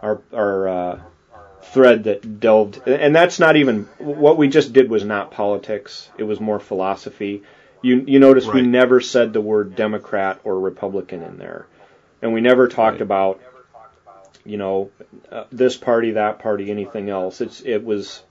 [0.04, 1.02] our our uh,
[1.64, 6.10] thread that delved and that's not even what we just did was not politics.
[6.18, 7.42] It was more philosophy.
[7.86, 11.68] You you notice we never said the word Democrat or Republican in there,
[12.20, 13.02] and we never talked Right.
[13.02, 13.40] about
[14.44, 14.90] you know
[15.32, 17.42] uh, this party that party anything else.
[17.42, 18.24] It's it was.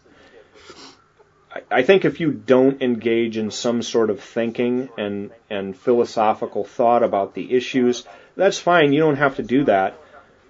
[1.52, 6.64] I- I think if you don't engage in some sort of thinking and and philosophical
[6.64, 8.04] thought about the issues,
[8.34, 8.92] that's fine.
[8.92, 9.94] You don't have to do that,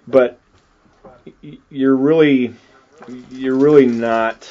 [0.08, 0.38] but
[1.68, 2.54] you're really
[3.30, 4.48] you're really not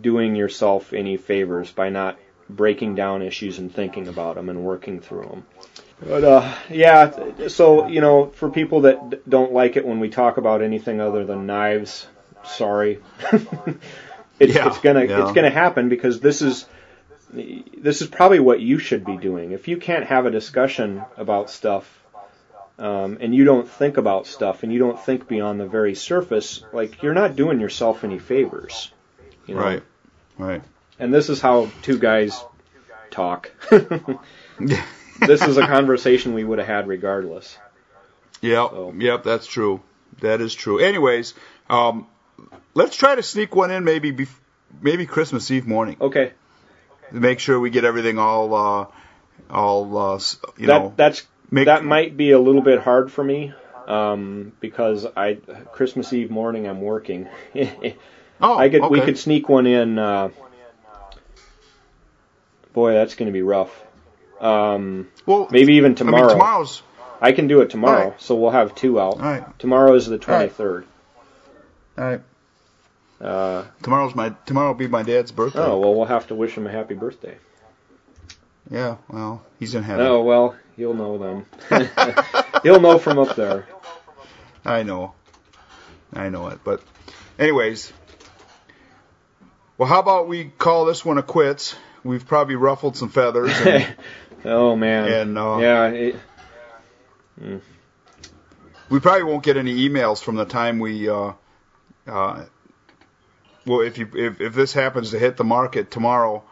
[0.00, 2.16] doing yourself any favors by not
[2.48, 5.46] breaking down issues and thinking about them and working through them.
[6.00, 10.10] But uh, yeah, so you know, for people that d- don't like it when we
[10.10, 12.06] talk about anything other than knives,
[12.44, 13.00] sorry.
[14.38, 15.22] it's, Yeah, it's gonna yeah.
[15.22, 16.66] it's gonna happen because this is
[17.32, 19.52] this is probably what you should be doing.
[19.52, 22.02] If you can't have a discussion about stuff
[22.78, 26.62] um, and you don't think about stuff and you don't think beyond the very surface,
[26.72, 28.92] like you're not doing yourself any favors.
[29.46, 29.60] You know?
[29.62, 29.82] Right.
[30.38, 30.62] Right.
[30.98, 32.42] And this is how two guys
[33.10, 33.50] talk.
[33.70, 37.56] this is a conversation we would have had regardless.
[38.40, 38.70] Yep.
[38.70, 39.22] So- Yep.
[39.24, 39.82] That's true.
[40.20, 40.78] That is true.
[40.78, 41.34] Anyways,
[41.68, 42.06] um,
[42.74, 44.38] let's try to sneak one in maybe bef-
[44.80, 45.96] maybe Christmas Eve morning.
[46.00, 46.32] Okay,
[47.12, 48.86] Make sure we get everything all uh,
[49.50, 50.18] all uh,
[50.56, 50.94] you that know.
[50.96, 53.52] that's make- that might be a little bit hard for me
[53.86, 55.34] um, because I
[55.72, 57.28] Christmas Eve morning I'm working.
[58.40, 59.98] oh, I could we could sneak one in.
[59.98, 60.30] Uh,
[62.76, 63.72] boy, that's going to be rough.
[64.40, 66.24] Um, well maybe even tomorrow.
[66.24, 66.82] I mean, tomorrow's
[67.22, 68.20] I can do it tomorrow, right.
[68.20, 69.14] so we'll have two out.
[69.14, 69.58] all right.
[69.58, 70.84] Tomorrow is the 23rd.
[71.96, 72.20] All right.
[73.18, 75.60] Uh, Tomorrow's my tomorrow will be my dad's birthday.
[75.60, 77.38] oh well, we'll have to wish him a happy birthday.
[78.70, 78.96] Yeah.
[79.08, 80.06] Well, he's in heaven.
[80.06, 81.16] Oh well, you'll know
[81.70, 81.86] then.
[82.62, 83.66] He'll know from up there.
[84.66, 85.14] I know.
[86.12, 86.58] I know it.
[86.62, 86.82] But,
[87.38, 87.92] anyways.
[89.78, 91.76] Well, how about we call this one a quits?
[92.06, 93.52] We've probably ruffled some feathers.
[93.60, 93.96] And,
[94.44, 95.12] oh man.
[95.12, 95.86] and uh, yeah.
[95.88, 96.16] It,
[98.88, 101.08] we probably won't get any emails from the time we.
[101.08, 101.32] Uh,
[102.06, 102.44] uh,
[103.66, 106.44] well, if you if, if this happens to hit the market tomorrow,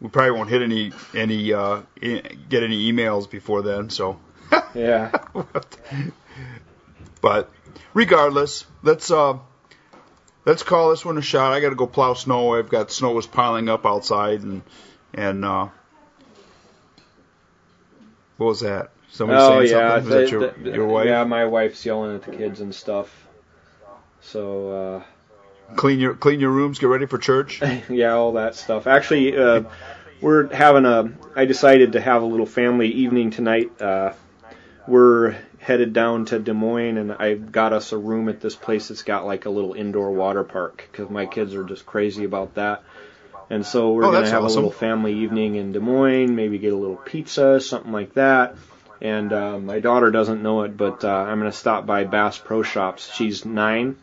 [0.00, 3.88] we probably won't hit any any uh, get any emails before then.
[3.88, 4.20] So,
[4.74, 5.10] Yeah.
[7.22, 7.50] but
[7.94, 9.38] regardless, let's uh,
[10.44, 11.52] let's call this one a shot.
[11.52, 12.54] I got to go plow snow.
[12.54, 14.62] I've got snow was piling up outside, and
[15.12, 15.68] and uh,
[18.36, 18.90] what was that?
[19.10, 20.04] Somebody oh saying yeah, something?
[20.04, 21.06] Was that your, the- the- your wife?
[21.06, 23.26] Yeah, my wife's yelling at the kids and stuff.
[24.22, 25.02] So
[25.70, 26.78] uh, Clean your clean your rooms.
[26.78, 27.62] Get ready for church.
[27.88, 28.86] yeah, all that stuff.
[28.86, 29.62] Actually, uh,
[30.20, 31.12] we're having a.
[31.36, 33.80] I decided to have a little family evening tonight.
[33.80, 34.12] Uh,
[34.86, 38.88] we're headed down to Des Moines, and I got us a room at this place
[38.88, 42.56] that's got like a little indoor water park because my kids are just crazy about
[42.56, 42.82] that.
[43.48, 44.58] And so we're Oh, gonna have awesome.
[44.58, 46.34] a little family evening in Des Moines.
[46.36, 48.56] Maybe get a little pizza, something like that.
[49.00, 52.62] And uh, my daughter doesn't know it, but uh, I'm gonna stop by Bass Pro
[52.62, 53.10] Shops.
[53.14, 53.96] She's nine,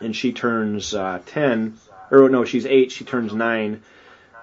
[0.00, 1.76] and she turns uh, ten.
[2.12, 2.92] Or no, she's eight.
[2.92, 3.82] She turns nine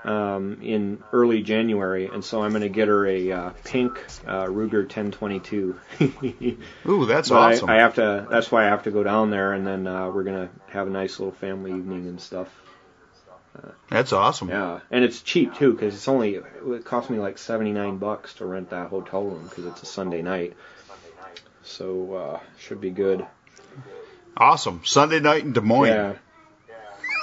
[0.06, 4.46] um, in early January, and so I'm going to get her a uh, pink uh,
[4.46, 5.80] Ruger 1022.
[6.88, 7.70] Ooh, that's But I- awesome.
[7.70, 8.28] I, have to.
[8.30, 10.88] That's why I have to go down there, and then uh, we're going to have
[10.88, 12.48] a nice little family evening and stuff.
[13.90, 14.50] that's awesome.
[14.50, 18.46] Yeah, and it's cheap too because it's only it cost me like 79 bucks to
[18.46, 20.54] rent that hotel room because it's a Sunday night.
[21.64, 23.26] So uh, should be good.
[24.38, 24.82] Awesome.
[24.84, 25.88] Sunday night in Des Moines.
[25.88, 26.14] Yeah.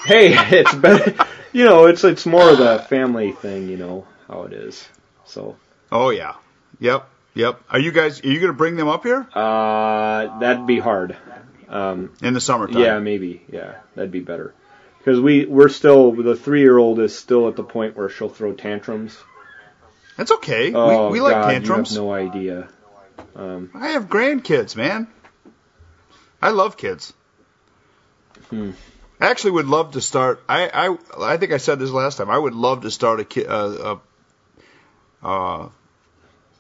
[0.07, 1.15] Hey, it's better.
[1.53, 3.69] You know, it's it's more of the family thing.
[3.69, 4.89] You know how it is.
[5.25, 5.57] So
[5.91, 6.35] Oh yeah.
[6.81, 7.09] Yep.
[7.35, 7.63] Yep.
[7.71, 8.23] Are you guys?
[8.25, 11.17] Are you going to bring them up here uh, that'd be hard.
[11.69, 12.83] Um, in the summertime?
[12.83, 13.43] yeah, maybe.
[13.51, 14.55] Yeah, that'd be better.
[14.99, 18.29] Because we we're still the three year old is still at the point where she'll
[18.29, 19.19] throw tantrums.
[20.17, 20.73] That's okay.
[20.75, 21.95] Oh, we we like God, tantrums.
[21.95, 22.69] You have no idea.
[23.35, 25.09] Um, I have grandkids, man.
[26.41, 27.13] I love kids.
[28.51, 28.73] Hmm.
[29.23, 30.43] I actually would love to start.
[30.49, 30.97] I, I
[31.33, 32.29] I think I said this last time.
[32.31, 33.57] I would love to start a ki- a,
[33.93, 34.01] a,
[35.23, 35.69] uh,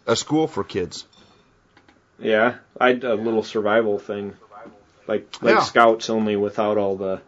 [0.06, 1.04] a school for kids.
[2.18, 4.34] yeah, I'd a little survival thing,
[5.08, 5.62] like like Yeah.
[5.62, 7.20] scouts only without all the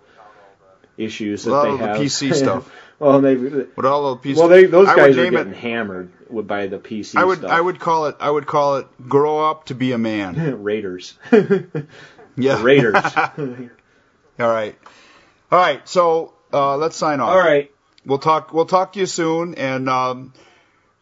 [0.97, 2.05] issues that Without they all the.
[2.05, 2.71] PC stuff.
[3.01, 4.39] well, they With all the pieces.
[4.39, 5.57] well they those guys are getting it.
[5.57, 7.51] hammered with, by the PC I would stuff.
[7.51, 10.63] I would call it I would call it grow up to be a man.
[10.63, 11.15] Raiders.
[12.37, 12.63] Yeah.
[12.71, 13.03] Raiders.
[14.39, 14.77] All right.
[15.55, 15.89] All right.
[15.89, 17.29] So uh, let's sign off.
[17.29, 17.71] all right.
[18.05, 18.53] We'll talk.
[18.53, 19.55] We'll talk to you soon.
[19.55, 20.33] And um,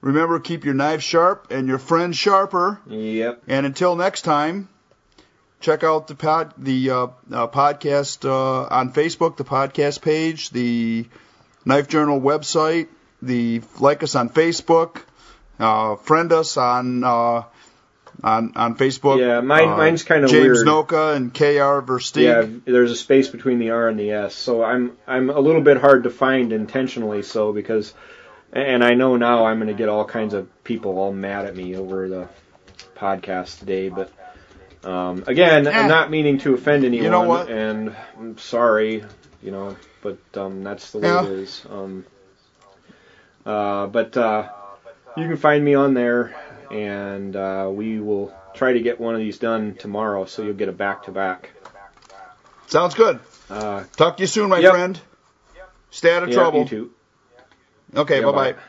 [0.03, 2.79] remember, keep your knife sharp and your friends sharper.
[2.87, 3.45] Yep.
[3.49, 4.69] And until next time,
[5.61, 6.97] check out the pod, the uh,
[7.33, 11.07] uh, podcast uh, on Facebook, the podcast page, the
[11.65, 12.89] Knife Journal website,
[13.23, 15.01] the like us on Facebook,
[15.59, 17.45] uh, friend us on uh,
[18.23, 19.19] on on Facebook.
[19.19, 20.67] Yeah, mine- uh, mine's kinda James weird.
[20.67, 22.23] Noka and Kr Versteeg.
[22.23, 25.63] Yeah, there's a space between the R and the S, so I'm I'm a little
[25.63, 27.23] bit hard to find intentionally.
[27.23, 27.95] So because,
[28.53, 31.57] and I know now I'm going to get all kinds of people all mad at
[31.57, 32.29] me over the
[32.97, 33.89] podcast today.
[33.89, 34.11] But
[34.85, 35.67] um, again.
[35.69, 37.49] I'm not meaning to offend anyone, you know what?
[37.49, 39.05] and I'm sorry,
[39.43, 41.25] you know, but um, that's the way Yeah.
[41.25, 41.65] it is.
[41.71, 42.05] Um,
[43.47, 44.49] uh, but uh,
[45.17, 46.35] you can find me on there,
[46.73, 50.69] and uh, we will try to get one of these done tomorrow, so you'll get
[50.69, 51.51] a back to back.
[52.67, 53.21] Sounds good.
[53.51, 54.73] Uh, Talk to you soon, my Yep.
[54.73, 55.01] friend.
[55.91, 56.61] Stay out of yeah, trouble.
[56.61, 56.91] You too.
[57.95, 58.53] Okay, Yeah, bye.
[58.53, 58.63] bye.